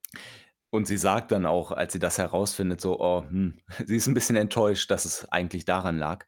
Und 0.71 0.87
sie 0.87 0.99
sagt 0.99 1.33
dann 1.33 1.47
auch, 1.47 1.73
als 1.73 1.93
sie 1.93 1.99
das 1.99 2.19
herausfindet, 2.19 2.81
so, 2.81 3.01
oh, 3.01 3.23
hm, 3.23 3.59
sie 3.87 3.97
ist 3.97 4.07
ein 4.07 4.15
bisschen 4.15 4.37
enttäuscht, 4.37 4.91
dass 4.91 5.05
es 5.05 5.25
eigentlich 5.31 5.65
daran 5.65 5.99
lag. 5.99 6.27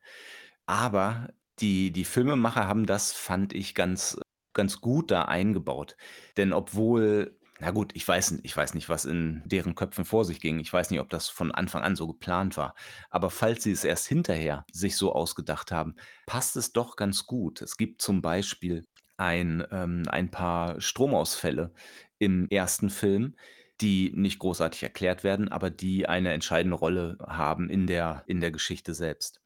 Aber 0.66 1.28
die 1.61 1.90
die 1.92 2.04
Filmemacher 2.04 2.68
haben 2.68 2.87
das, 2.87 3.12
fand 3.12 3.52
ich, 3.52 3.74
ganz 3.74 4.18
ganz 4.54 4.80
gut 4.80 5.11
da 5.11 5.22
eingebaut. 5.22 5.96
Denn 6.37 6.52
obwohl 6.52 7.38
na 7.60 7.70
gut, 7.72 7.92
ich 7.94 8.06
weiß 8.06 8.40
ich 8.42 8.56
weiß 8.56 8.74
nicht, 8.74 8.88
was 8.88 9.04
in 9.04 9.42
deren 9.46 9.74
Köpfen 9.74 10.04
vor 10.04 10.24
sich 10.24 10.40
ging. 10.40 10.60
Ich 10.60 10.72
weiß 10.72 10.90
nicht, 10.90 11.00
ob 11.00 11.10
das 11.10 11.28
von 11.28 11.52
Anfang 11.52 11.82
an 11.82 11.96
so 11.96 12.06
geplant 12.06 12.56
war. 12.56 12.74
Aber 13.10 13.30
falls 13.30 13.64
sie 13.64 13.72
es 13.72 13.84
erst 13.84 14.06
hinterher 14.06 14.64
sich 14.72 14.96
so 14.96 15.12
ausgedacht 15.12 15.72
haben, 15.72 15.96
passt 16.26 16.56
es 16.56 16.72
doch 16.72 16.96
ganz 16.96 17.26
gut. 17.26 17.60
Es 17.62 17.76
gibt 17.76 18.00
zum 18.02 18.22
Beispiel 18.22 18.86
ein 19.16 19.66
ähm, 19.72 20.04
ein 20.08 20.30
paar 20.30 20.80
Stromausfälle 20.80 21.72
im 22.18 22.48
ersten 22.48 22.90
Film, 22.90 23.36
die 23.80 24.12
nicht 24.14 24.38
großartig 24.38 24.82
erklärt 24.82 25.24
werden, 25.24 25.48
aber 25.48 25.70
die 25.70 26.08
eine 26.08 26.32
entscheidende 26.32 26.76
Rolle 26.76 27.18
haben 27.26 27.70
in 27.70 27.86
der 27.86 28.24
in 28.26 28.40
der 28.40 28.52
Geschichte 28.52 28.94
selbst. 28.94 29.40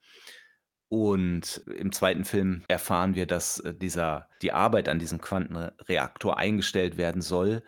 Und 0.88 1.62
im 1.75 1.90
zweiten 1.90 2.27
Film 2.27 2.64
erfahren 2.68 3.14
wir, 3.14 3.27
dass, 3.27 3.59
äh, 3.61 3.75
dieser 3.75 4.29
die 4.42 4.53
Arbeit 4.53 4.90
an 4.90 4.98
diesem 4.98 5.22
Quantenreaktor 5.22 6.37
eingestellt 6.37 6.98
werden 6.98 7.22
soll, 7.22 7.62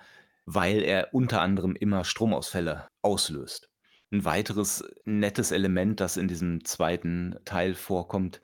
weil 0.46 0.82
er 0.82 1.08
unter 1.12 1.40
anderem 1.40 1.76
immer 1.76 2.04
Stromausfälle 2.04 2.88
auslöst. 3.02 3.68
'n 4.12 4.24
weiteres 4.24 4.84
nettes 5.04 5.50
Element, 5.50 6.00
das 6.00 6.16
in 6.16 6.28
diesem 6.28 6.64
2. 6.64 7.40
Teil 7.44 7.74
vorkommt 7.74 8.40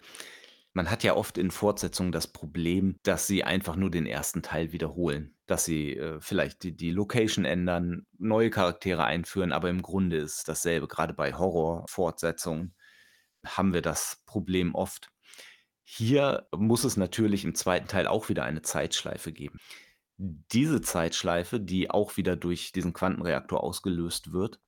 man 0.73 0.91
hat 0.91 1.03
ja 1.03 1.15
oft 1.17 1.37
in 1.39 1.51
Fortsetzungen 1.51 2.13
das 2.13 2.29
Problem, 2.29 2.97
dass 3.03 3.27
sie 3.27 3.43
einfach 3.45 3.77
nur 3.77 3.91
den 3.91 4.07
1. 4.07 4.43
Teil 4.43 4.73
wiederholen, 4.73 5.35
dass 5.47 5.65
sie, 5.65 5.97
äh, 5.97 6.21
vielleicht 6.21 6.63
die 6.63 6.77
die 6.77 6.93
Location 6.93 7.45
ändern, 7.45 8.07
neue 8.19 8.51
Charaktere 8.51 9.05
einführen, 9.05 9.53
aber 9.53 9.69
im 9.69 9.83
Grunde 9.83 10.19
ist 10.19 10.49
dasselbe. 10.49 10.87
Grade 10.89 11.15
bei 11.15 11.35
Horrorfortsetzungen 11.35 12.75
haben 13.45 13.73
wir 13.75 13.83
das 13.83 14.23
Problem 14.27 14.75
oft. 14.75 15.09
Hier 15.85 16.47
muss 16.57 16.85
es 16.85 16.97
natürlich 16.97 17.45
im 17.45 17.55
2. 17.55 17.89
Teil 17.89 18.07
auch 18.07 18.29
wieder 18.29 18.45
eine 18.45 18.63
Zeitschleife 18.63 19.33
geben. 19.33 19.59
Diese 20.23 20.83
Zeitschleife, 20.83 21.61
die 21.61 21.91
auch 21.91 22.17
wieder 22.19 22.37
durch 22.37 22.73
diesen 22.73 22.93
Quantenreaktor 22.93 23.63
ausgelöst 23.63 24.33
wird, 24.33 24.61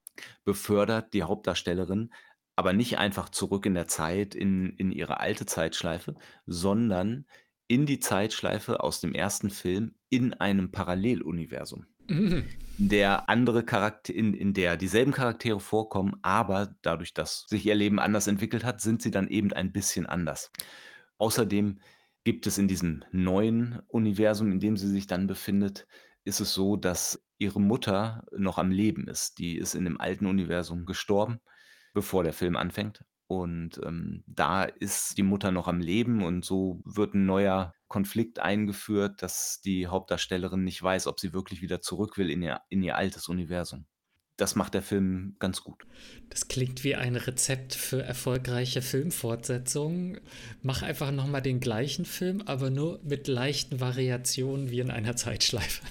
befördert 0.45 1.13
die 1.15 1.23
Hauptdarstellerin 1.25 2.11
aber 2.57 2.73
nicht 2.73 2.99
einfach 2.99 3.29
zurück 3.31 3.67
in 3.67 3.75
der 3.75 3.89
Zeit 3.89 4.35
in 4.35 4.71
in 4.77 4.93
ihre 4.93 5.21
alte 5.21 5.47
Zeitschleife, 5.47 6.15
sondern 6.47 7.27
in 7.67 7.87
die 7.87 7.99
Zeitschleife 8.01 8.81
aus 8.81 9.01
dem 9.01 9.15
1. 9.15 9.49
Film 9.51 9.95
in 10.11 10.35
einem 10.35 10.71
Paralleluniversum, 10.71 11.87
Mhm. 12.09 12.45
in 12.79 12.89
der 12.91 13.29
andere 13.31 13.65
Charakte 13.65 14.13
in 14.13 14.35
in 14.35 14.53
der 14.53 14.77
dieselben 14.77 15.13
Charaktere 15.13 15.61
vorkommen, 15.61 16.17
aber 16.23 16.75
dadurch, 16.83 17.15
dass 17.15 17.47
sich 17.49 17.65
ihr 17.65 17.75
Leben 17.75 17.99
anders 17.99 18.27
entwickelt 18.27 18.65
hat, 18.65 18.81
sind 18.83 19.01
sie 19.03 19.11
dann 19.11 19.29
eben 19.29 19.53
ein 19.53 19.73
bisschen 19.73 20.07
anders. 20.07 20.51
Außerdem 21.19 21.81
gibt 22.25 22.47
es 22.47 22.59
in 22.59 22.69
diesem 22.69 23.05
neuen 23.13 23.81
Universum, 23.89 24.53
in 24.53 24.61
dem 24.61 24.77
sie 24.77 24.89
sich 24.89 25.07
dann 25.07 25.27
befindet 25.27 25.87
ist 26.25 26.41
es 26.41 26.55
so, 26.55 26.77
dass 26.77 27.25
ihre 27.39 27.61
Mutter 27.61 28.25
noch 28.37 28.57
am 28.59 28.71
Leben 28.71 29.09
ist. 29.09 29.39
Die 29.39 29.57
ist 29.57 29.75
in 29.75 29.85
dem 29.85 30.01
alten 30.01 30.27
Universum 30.27 30.87
gestorben, 30.87 31.41
bevor 31.95 32.23
der 32.23 32.33
Film 32.33 32.57
anfängt. 32.57 33.05
Und, 33.27 33.81
ähm, 33.85 34.23
da 34.27 34.63
ist 34.65 35.19
die 35.19 35.23
Mutter 35.25 35.51
noch 35.51 35.67
am 35.69 35.81
Leben 35.81 36.23
und 36.23 36.45
so 36.45 36.81
wird 36.85 37.15
'n 37.15 37.27
neuer 37.27 37.75
Konflikt 37.89 38.39
eingeführt, 38.39 39.23
dass 39.23 39.61
die 39.63 39.87
Hauptdarstellerin 39.89 40.63
nicht 40.65 40.83
weiß, 40.83 41.07
ob 41.09 41.19
sie 41.21 41.33
wirklich 41.33 41.61
wieder 41.63 41.81
zurück 41.81 42.19
will 42.19 42.31
in 42.31 42.43
ihr 42.43 42.61
in 42.69 42.83
ihr 42.83 42.97
altes 42.97 43.29
Universum. 43.29 43.87
Das 44.43 44.57
macht 44.57 44.75
der 44.75 44.83
Film 44.83 45.37
ganz 45.39 45.63
gut. 45.63 45.87
Das 46.29 46.49
klingt 46.49 46.83
wie 46.83 46.97
ein 46.97 47.15
Rezept 47.15 47.77
für 47.77 48.03
erfolgreiche 48.03 48.83
Filmfortsetzungen. 48.83 50.19
Mach 50.63 50.83
einfach 50.83 51.13
noch 51.13 51.29
mal 51.29 51.41
den 51.41 51.61
gleichen 51.61 52.05
Film, 52.05 52.43
aber 52.43 52.69
nur 52.69 52.99
mit 53.05 53.29
leichten 53.29 53.79
Variationen 53.79 54.69
wie 54.69 54.81
in 54.81 54.91
einer 54.91 55.15
Zeitschleife. 55.15 55.85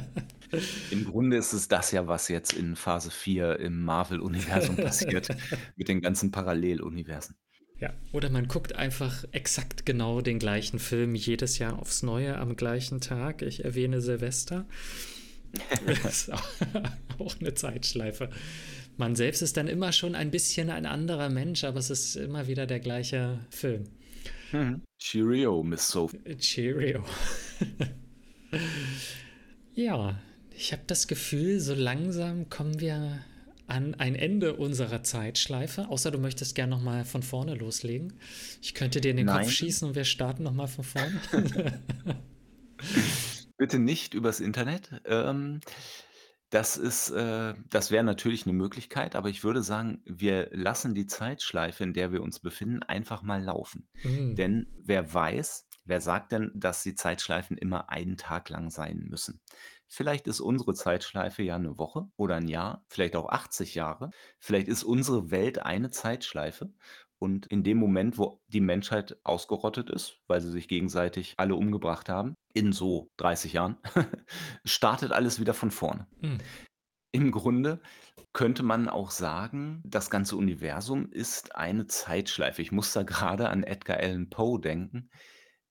Im 0.92 1.04
Grunde 1.04 1.36
ist 1.36 1.52
es 1.52 1.68
das 1.68 1.92
ja, 1.92 2.06
was 2.06 2.28
jetzt 2.28 2.54
in 2.54 2.74
Phase 2.74 3.10
4 3.10 3.60
im 3.60 3.84
Marvel-Universum 3.84 4.76
passiert 4.82 5.28
mit 5.76 5.88
den 5.88 6.00
ganzen 6.00 6.30
Paralleluniversen. 6.30 7.36
Ja, 7.80 7.92
oder 8.12 8.30
man 8.30 8.48
guckt 8.48 8.76
einfach 8.76 9.24
exakt 9.32 9.84
genau 9.84 10.22
den 10.22 10.38
gleichen 10.38 10.78
Film 10.78 11.14
jedes 11.14 11.58
Jahr 11.58 11.78
aufs 11.78 12.02
Neue 12.02 12.38
am 12.38 12.56
gleichen 12.56 13.02
Tag. 13.02 13.42
Ich 13.42 13.62
erwähne 13.62 14.00
Silvester. 14.00 14.64
Ist 16.08 16.32
auch 16.32 17.40
'ne 17.40 17.54
Zeitschleife. 17.54 18.30
Man 18.96 19.16
selbst 19.16 19.42
ist 19.42 19.56
dann 19.56 19.66
immer 19.66 19.92
schon 19.92 20.14
ein 20.14 20.30
bisschen 20.30 20.70
ein 20.70 20.86
anderer 20.86 21.28
Mensch, 21.28 21.64
aber 21.64 21.80
es 21.80 21.90
ist 21.90 22.14
immer 22.16 22.46
wieder 22.46 22.66
der 22.66 22.78
gleiche 22.78 23.40
Film. 23.50 23.84
Mhm. 24.52 24.82
Cheerio, 25.00 25.62
Miss 25.62 25.88
Sophie. 25.88 26.18
Cheerio. 26.38 27.04
Ja, 29.74 30.20
ich 30.56 30.72
habe 30.72 30.82
das 30.86 31.08
Gefühl, 31.08 31.58
so 31.58 31.74
langsam 31.74 32.48
kommen 32.48 32.78
wir 32.78 33.18
an 33.66 33.94
ein 33.94 34.14
Ende 34.14 34.54
unserer 34.54 35.02
Zeitschleife, 35.02 35.88
außer 35.88 36.10
du 36.12 36.18
möchtest 36.18 36.54
gern 36.54 36.70
noch 36.70 36.80
mal 36.80 37.04
von 37.04 37.24
vorne 37.24 37.54
loslegen. 37.54 38.12
Ich 38.62 38.74
könnte 38.74 39.00
dir 39.00 39.10
in 39.10 39.16
den 39.16 39.26
Kopf 39.26 39.36
Nein. 39.38 39.50
schießen 39.50 39.88
und 39.88 39.94
wir 39.96 40.04
starten 40.04 40.44
noch 40.44 40.52
mal 40.52 40.68
von 40.68 40.84
vorne. 40.84 41.20
Bitte 43.60 43.78
nicht 43.78 44.14
übers 44.14 44.40
Internet. 44.40 45.00
Ähm, 45.04 45.60
das 46.50 46.76
ist 46.76 47.10
äh, 47.10 47.54
das 47.70 47.90
wäre 47.90 48.04
natürlich 48.04 48.46
'ne 48.46 48.52
Möglichkeit, 48.52 49.16
aber 49.16 49.28
ich 49.30 49.44
würde 49.44 49.62
sagen, 49.62 50.02
wir 50.06 50.48
lassen 50.52 50.94
die 50.94 51.06
Zeitschleife, 51.06 51.84
in 51.84 51.92
der 51.94 52.12
wir 52.12 52.22
uns 52.22 52.40
befinden, 52.40 52.82
einfach 52.82 53.22
mal 53.22 53.42
laufen. 53.42 53.88
Mhm. 54.04 54.38
Denn 54.38 54.72
wer 54.78 55.12
weiß 55.14 55.68
wer 55.86 56.00
sagt 56.00 56.32
denn, 56.32 56.50
dass 56.54 56.82
die 56.82 56.94
Zeitschleifen 56.94 57.58
immer 57.58 57.90
einen 57.90 58.16
Tag 58.16 58.48
lang 58.50 58.70
sein 58.70 58.98
müssen? 59.10 59.40
Vielleicht 59.88 60.26
ist 60.28 60.40
unsere 60.40 60.74
Zeitschleife 60.74 61.42
ja 61.44 61.58
'ne 61.58 61.78
Woche 61.78 62.08
oder 62.16 62.36
'n 62.38 62.48
Jahr, 62.48 62.84
vielleicht 62.88 63.16
auch 63.16 63.28
80 63.30 63.74
Jahre. 63.76 64.10
Vielleicht 64.40 64.68
ist 64.68 64.84
unsere 64.84 65.30
Welt 65.30 65.58
eine 65.60 65.90
Zeitschleife 65.90 66.72
und 67.18 67.46
in 67.46 67.62
dem 67.62 67.78
Moment, 67.78 68.18
wo 68.18 68.42
die 68.48 68.60
Menschheit 68.60 69.18
ausgerottet 69.24 69.90
ist, 69.90 70.20
weil 70.26 70.40
sie 70.40 70.50
sich 70.50 70.68
gegenseitig 70.68 71.34
alle 71.36 71.54
umgebracht 71.54 72.08
haben, 72.08 72.34
in 72.52 72.72
so 72.72 73.10
30 73.18 73.52
Jahren, 73.54 73.78
startet 74.64 75.12
alles 75.12 75.40
wieder 75.40 75.54
von 75.54 75.70
vorne. 75.70 76.06
Hm. 76.20 76.38
Im 77.12 77.30
Grunde 77.30 77.80
könnte 78.32 78.64
man 78.64 78.88
auch 78.88 79.12
sagen, 79.12 79.82
das 79.86 80.10
ganze 80.10 80.36
Universum 80.36 81.10
ist 81.12 81.54
eine 81.54 81.86
Zeitschleife. 81.86 82.60
Ich 82.60 82.72
muss 82.72 82.92
da 82.92 83.04
grade 83.04 83.48
an 83.48 83.62
Edgar 83.62 83.98
Allan 83.98 84.28
Poe 84.28 84.60
denken. 84.60 85.10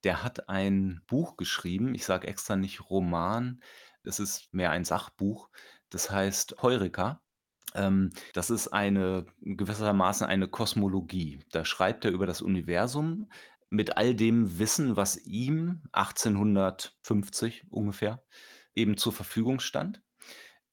Der 0.04 0.22
hat 0.22 0.48
ein 0.48 1.02
Buch 1.06 1.36
geschrieben. 1.36 1.94
Ich 1.94 2.06
sage 2.06 2.26
extra 2.26 2.56
nicht 2.56 2.88
Roman. 2.88 3.60
Es 4.04 4.20
ist 4.20 4.52
mehr 4.52 4.70
ein 4.70 4.84
Sachbuch. 4.84 5.50
Das 5.90 6.10
heißt 6.10 6.62
„Heureka“. 6.62 7.22
Ähm, 7.74 8.10
das 8.32 8.50
ist 8.50 8.68
eine 8.68 9.26
gewissermaßen 9.42 10.26
eine 10.26 10.48
Kosmologie. 10.48 11.40
Da 11.50 11.64
schreibt 11.64 12.04
er 12.04 12.12
über 12.12 12.26
das 12.26 12.42
Universum 12.42 13.28
mit 13.70 13.96
all 13.96 14.14
dem 14.14 14.58
Wissen, 14.58 14.96
was 14.96 15.16
ihm 15.26 15.82
1850 15.92 17.64
ungefähr 17.70 18.22
eben 18.74 18.96
zur 18.96 19.12
Verfügung 19.12 19.60
stand. 19.60 20.02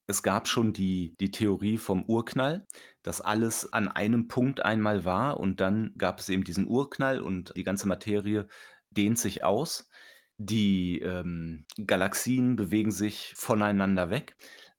Es 0.08 0.24
gab 0.24 0.48
schon 0.48 0.74
die 0.74 1.16
die 1.20 1.32
Theorie 1.32 1.78
vom 1.78 2.04
Urknall, 2.06 2.68
dass 3.04 3.22
alles 3.22 3.72
an 3.72 3.88
einem 3.88 4.28
Punkt 4.28 4.64
einmal 4.64 5.06
war 5.06 5.40
und 5.40 5.60
dann 5.62 5.94
gab 5.98 6.20
es 6.20 6.30
eben 6.30 6.44
diesen 6.44 6.68
Urknall 6.68 7.22
und 7.22 7.54
die 7.56 7.64
ganze 7.64 7.88
Materie 7.88 8.48
dehnt 8.92 9.18
sich 9.20 9.44
aus. 9.44 9.90
Die, 10.38 11.00
ähm, 11.00 11.66
Galaxien 11.86 12.56
bewegen 12.56 12.92
sich 12.92 13.34
voneinander 13.36 14.10
weg, 14.10 14.36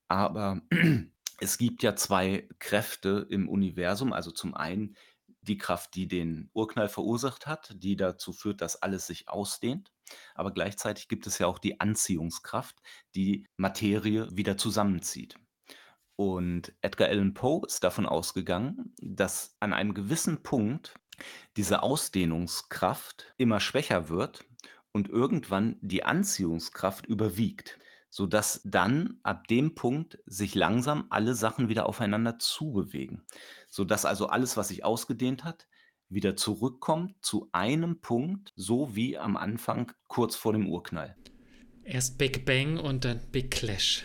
aber 0.09 0.61
es 1.43 1.59
gibt 1.59 1.83
ja 1.83 1.97
2 1.97 2.49
Kräfte 2.59 3.27
im 3.29 3.49
Universum. 3.49 4.13
Also, 4.13 4.31
zum 4.31 4.55
einen 4.55 4.97
die 5.43 5.59
Kraft, 5.59 5.97
die 5.97 6.07
den 6.07 6.51
Urknall 6.53 6.89
verursacht 6.89 7.47
hat, 7.49 7.75
die 7.77 7.97
dazu 7.97 8.33
führt, 8.33 8.61
dass 8.61 8.81
alles 8.81 9.09
sich 9.09 9.29
ausdehnt. 9.29 9.93
Aber 10.35 10.53
gleichzeitig 10.53 11.09
gibt 11.09 11.27
es 11.27 11.39
ja 11.39 11.49
auch 11.49 11.59
die 11.59 11.81
Anziehungskraft, 11.81 12.81
die 13.17 13.49
Materie 13.57 14.29
wieder 14.37 14.57
zusammenzieht. 14.57 15.35
Und 16.15 16.73
Edgar 16.81 17.09
Allan 17.09 17.35
Poe 17.35 17.67
ist 17.67 17.83
davon 17.83 18.07
ausgegangen, 18.07 18.95
dass 19.01 19.57
an 19.59 19.73
einem 19.73 19.95
gewissen 19.95 20.45
Punkt 20.45 20.95
diese 21.57 21.83
Ausdehnungskraft 21.83 23.35
immer 23.37 23.59
schwächer 23.59 24.09
wird 24.09 24.45
und 24.93 25.09
irgendwann 25.09 25.77
die 25.81 26.05
Anziehungskraft 26.05 27.07
überwiegt, 27.07 27.79
sodass 28.13 28.61
dann 28.63 29.19
ab 29.23 29.49
dem 29.49 29.75
Punkt 29.75 30.19
sich 30.27 30.55
langsam 30.55 31.07
alle 31.09 31.35
Sachen 31.35 31.71
wieder 31.71 31.87
aufeinander 31.87 32.39
zubewegen. 32.39 33.23
Sodass 33.71 34.05
also 34.05 34.27
alles, 34.27 34.59
was 34.59 34.69
sich 34.69 34.85
ausgedehnt 34.85 35.45
hat, 35.45 35.67
wieder 36.11 36.37
zurückkommt 36.37 37.15
zu 37.25 37.49
einem 37.53 38.03
Punkt, 38.03 38.53
so 38.55 38.95
wie 38.95 39.17
am 39.17 39.39
Anfang 39.39 39.93
kurz 40.09 40.37
vor 40.37 40.53
dem 40.53 40.69
Urknall. 40.69 41.17
Erst 41.85 42.19
Big 42.19 42.45
Bang 42.45 42.77
und 42.77 43.07
dann 43.07 43.19
Big 43.33 43.51
Clash. 43.51 44.05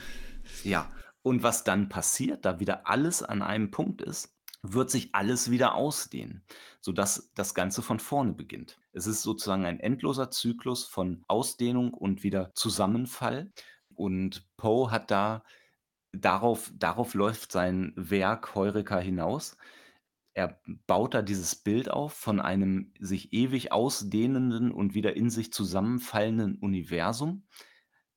Ja, 0.63 0.89
und 1.22 1.43
was 1.43 1.65
dann 1.65 1.89
passiert, 1.89 2.46
da 2.46 2.62
wieder 2.62 2.88
alles 2.88 3.22
an 3.22 3.41
einem 3.41 3.72
Punkt 3.72 4.02
ist, 4.02 4.38
wird 4.62 4.89
sich 4.89 5.13
alles 5.13 5.52
wieder 5.52 5.76
ausdehnen, 5.76 6.46
sodass 6.80 7.30
das 7.36 7.54
Ganze 7.54 7.82
von 7.82 8.00
vorne 8.00 8.32
beginnt. 8.32 8.80
Es 8.93 9.06
ist 9.06 9.22
sozusagen 9.22 9.65
ein 9.65 9.82
endloser 9.82 10.32
Zyklus 10.32 10.86
von 10.86 11.26
Ausdehnung 11.28 11.93
und 11.93 12.24
wieder 12.24 12.54
Zusammenfall. 12.56 13.52
Und 13.97 14.47
Poe 14.57 14.91
hat 14.91 15.12
da 15.12 15.43
darauf 16.13 16.71
darauf 16.75 17.13
läuft 17.13 17.52
sein 17.52 17.93
Werk 17.95 18.56
„Heureka“ 18.56 19.00
hinaus. 19.00 19.58
Er 20.33 20.62
baut 20.87 21.15
da 21.15 21.21
dieses 21.23 21.56
Bild 21.56 21.89
auf 21.89 22.13
von 22.13 22.39
einem 22.39 22.93
sich 23.00 23.33
ewig 23.33 23.71
ausdehnenden 23.71 24.71
und 24.71 24.93
wieder 24.93 25.15
in 25.15 25.29
sich 25.29 25.52
zusammenfallenden 25.52 26.58
Universum 26.60 27.48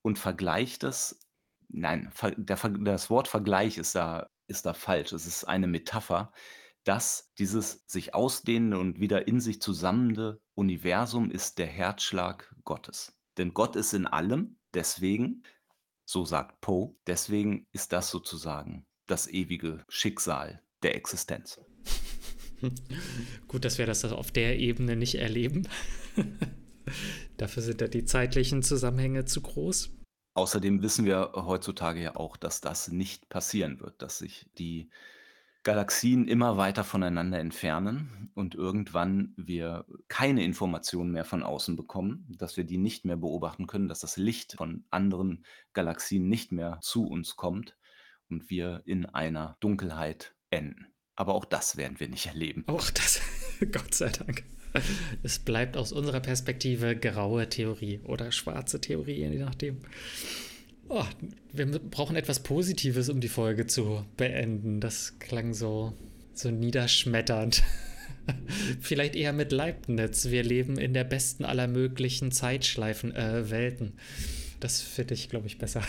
und 0.03 0.18
vergleicht 0.18 0.85
es 0.85 1.20
nein, 1.68 2.12
der 2.37 2.57
das 2.57 3.11
Wort 3.11 3.28
Vergleich 3.28 3.78
ist 3.78 3.95
da 3.95 4.28
ist 4.49 4.66
da 4.66 4.74
falsch. 4.74 5.12
Es 5.12 5.26
ist 5.26 5.45
eine 5.45 5.68
Metapher, 5.68 6.33
dass 6.85 7.33
dieses 7.39 7.85
sich 7.87 8.14
ausdehnende 8.14 8.78
und 8.78 9.01
wieder 9.01 9.28
in 9.28 9.41
sich 9.41 9.62
zusammende 9.62 10.41
Universum 10.55 11.31
ist 11.31 11.59
der 11.59 11.66
Herzschlag 11.66 12.55
Gottes. 12.64 13.18
Denn 13.39 13.55
Gott 13.55 13.76
ist 13.76 13.95
in 13.95 14.07
allem, 14.07 14.59
deswegen 14.74 15.45
so 16.11 16.25
sagt 16.25 16.61
Poe 16.61 16.97
deswegen 17.07 17.69
ist 17.71 17.93
das 17.93 18.11
sozusagen 18.11 18.85
das 19.07 19.29
ewige 19.29 19.85
Schicksal 19.89 20.61
der 20.83 20.97
Existenz. 20.97 21.61
Gut, 23.49 23.65
dass 23.65 23.79
wir 23.79 23.87
das 23.87 24.05
auf 24.05 24.33
der 24.33 24.59
Ebene 24.59 24.97
nicht 24.97 25.15
erleben. 25.15 25.69
Dafür 27.37 27.63
sind 27.63 27.81
ja 27.81 27.87
die 27.87 28.05
zeitlichen 28.05 28.63
Zusammenhänge 28.63 29.25
zu 29.25 29.41
groß. 29.41 29.91
Außerdem 30.35 30.83
wissen 30.83 31.05
wir 31.05 31.33
heutzutage 31.35 32.03
ja 32.03 32.17
auch, 32.17 32.37
dass 32.37 32.61
das 32.61 32.89
nicht 32.89 33.29
passieren 33.29 33.79
wird, 33.81 34.03
dass 34.03 34.19
sich 34.19 34.47
die 34.59 34.91
Galaxien 35.63 36.27
immer 36.27 36.57
weiter 36.57 36.85
voneinander 36.85 37.39
entfernen 37.39 38.31
und 38.35 38.55
irgendwann 38.55 39.35
wir 39.37 39.85
keine 40.09 40.43
Informationen 40.43 41.11
mehr 41.11 41.25
von 41.25 41.43
außen 41.43 41.77
bekommen, 41.77 42.27
dass 42.39 42.57
wir 42.57 42.65
die 42.65 42.79
nicht 42.79 43.05
mehr 43.05 43.17
beobachten 43.17 43.67
können, 43.67 43.89
dass 43.89 44.01
das 44.01 44.17
Licht 44.17 44.55
von 44.55 44.85
anderen 44.91 45.45
Galaxien 45.75 46.29
nicht 46.29 46.51
mehr 46.51 46.79
zu 46.81 47.07
uns 47.07 47.37
kommt 47.37 47.77
und 48.31 48.49
wir 48.49 48.83
in 48.87 49.05
einer 49.07 49.57
Dunkelheit 49.61 50.35
enden. 50.49 50.87
Aber 51.15 51.35
auch 51.35 51.45
das 51.45 51.77
werden 51.77 52.01
wir 52.01 52.09
nicht 52.09 52.27
erleben. 52.27 52.65
Auch 52.67 52.91
das, 52.91 53.21
Gott 53.73 53.93
sei 53.93 54.09
Dank. 54.09 54.45
Es 55.23 55.41
bleibt 55.41 55.77
aus 55.77 55.93
unserer 55.93 56.21
Perspektive 56.21 56.97
graue 56.97 57.49
Theorie 57.49 58.01
oder 58.05 58.33
schwarze 58.33 58.81
Theorie, 58.81 59.17
je 59.17 59.39
nachdem. 59.39 59.81
Oh, 60.93 61.05
wir 61.53 61.66
brauchen 61.66 62.16
etwas 62.16 62.43
Positives, 62.43 63.11
um 63.11 63.20
die 63.20 63.28
Folge 63.28 63.68
zu 63.68 64.05
beenden. 64.16 64.80
Das 64.80 65.20
klang 65.20 65.55
so, 65.55 65.93
so 66.34 66.51
niederschmetternd. 66.51 67.62
Vielleicht 68.80 69.14
eher 69.14 69.32
mit 69.32 69.53
Leibniz. 69.53 70.30
Wir 70.30 70.43
leben 70.43 70.78
in 70.78 70.93
der 70.93 71.05
besten 71.05 71.45
aller 71.45 71.68
möglichen 71.68 72.32
Zeitschleifen, 72.32 73.14
äh, 73.14 73.49
Welten. 73.51 73.93
Das 74.59 74.82
finde 74.82 75.14
ich, 75.14 75.30
glaube 75.30 75.47
ich, 75.47 75.59
besser. 75.59 75.84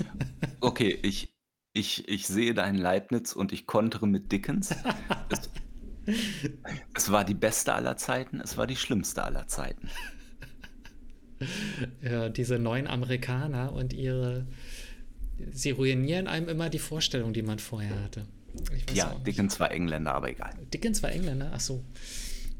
okay, 0.62 0.98
ich, 1.02 1.28
ich, 1.74 2.08
ich 2.08 2.26
sehe 2.26 2.54
deinen 2.54 2.78
Leibniz 2.78 3.34
und 3.34 3.52
ich 3.52 3.66
kontere 3.66 4.06
mit 4.08 4.32
Dickens. 4.32 4.74
Es, 5.28 5.50
es 6.94 7.12
war 7.12 7.26
die 7.26 7.34
beste 7.34 7.74
aller 7.74 7.98
Zeiten, 7.98 8.40
es 8.40 8.56
war 8.56 8.66
die 8.66 8.76
schlimmste 8.76 9.24
aller 9.24 9.46
Zeiten. 9.46 9.90
Ja, 12.02 12.28
diese 12.28 12.58
neuen 12.58 12.86
Amerikaner 12.86 13.72
und 13.72 13.92
ihre. 13.92 14.46
Sie 15.52 15.70
ruinieren 15.70 16.26
einem 16.26 16.48
immer 16.48 16.68
die 16.68 16.80
Vorstellung, 16.80 17.32
die 17.32 17.42
man 17.42 17.58
vorher 17.58 18.02
hatte. 18.02 18.26
Ja, 18.92 19.14
Dickens 19.24 19.60
war 19.60 19.70
Engländer, 19.70 20.14
aber 20.14 20.30
egal. 20.30 20.52
Dickens 20.72 21.02
war 21.02 21.12
Engländer, 21.12 21.52
ach 21.54 21.60
so. 21.60 21.84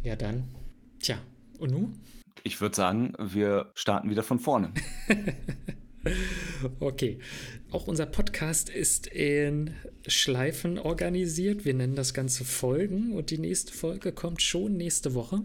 Ja, 0.03 0.15
dann. 0.15 0.45
Tja, 1.01 1.19
und 1.59 1.73
nun? 1.73 1.99
Ich 2.45 2.61
würde 2.61 2.77
sagen, 2.77 3.15
wir 3.19 3.73
starten 3.75 4.11
wieder 4.11 4.23
von 4.23 4.39
vorne. 4.39 4.73
okay. 6.81 7.19
Auch 7.71 7.87
unser 7.87 8.07
Podcast 8.07 8.71
ist 8.71 9.07
in 9.09 9.75
Schleifen 10.07 10.79
organisiert. 10.79 11.65
Wir 11.65 11.75
nennen 11.75 11.97
das 11.97 12.15
Ganze 12.15 12.45
Folgen 12.45 13.13
und 13.13 13.31
die 13.31 13.39
nächste 13.39 13.73
Folge 13.73 14.13
kommt 14.13 14.41
schon 14.41 14.77
nächste 14.77 15.15
Woche. 15.15 15.43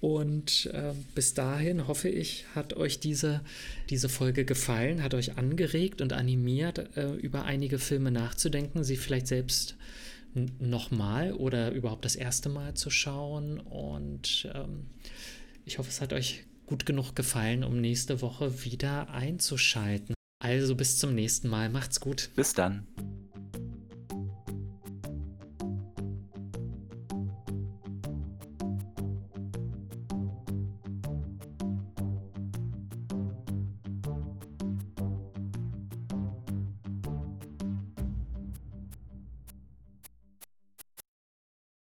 Und 0.00 0.70
äh, 0.72 0.94
bis 1.14 1.34
dahin 1.34 1.86
hoffe 1.86 2.08
ich, 2.08 2.46
hat 2.54 2.74
euch 2.74 3.00
diese, 3.00 3.42
diese 3.90 4.08
Folge 4.08 4.44
gefallen, 4.44 5.02
hat 5.02 5.12
euch 5.12 5.36
angeregt 5.36 6.00
und 6.00 6.14
animiert, 6.14 6.96
äh, 6.96 7.12
über 7.12 7.44
einige 7.44 7.78
Filme 7.78 8.10
nachzudenken, 8.10 8.82
sie 8.82 8.96
vielleicht 8.96 9.26
selbst 9.26 9.76
nochmal 10.58 11.32
oder 11.32 11.72
überhaupt 11.72 12.04
das 12.04 12.16
erste 12.16 12.48
Mal 12.48 12.74
zu 12.74 12.88
schauen. 12.88 13.60
Und 13.60 14.48
ähm, 14.54 14.86
ich 15.64 15.78
hoffe, 15.78 15.90
es 15.90 16.00
hat 16.00 16.12
euch 16.12 16.44
gut 16.66 16.86
genug 16.86 17.14
gefallen, 17.14 17.64
um 17.64 17.80
nächste 17.80 18.22
Woche 18.22 18.64
wieder 18.64 19.10
einzuschalten. 19.10 20.14
Also 20.42 20.74
bis 20.76 20.98
zum 20.98 21.14
nächsten 21.14 21.48
Mal. 21.48 21.68
Macht's 21.68 22.00
gut. 22.00 22.30
Bis 22.36 22.54
dann. 22.54 22.86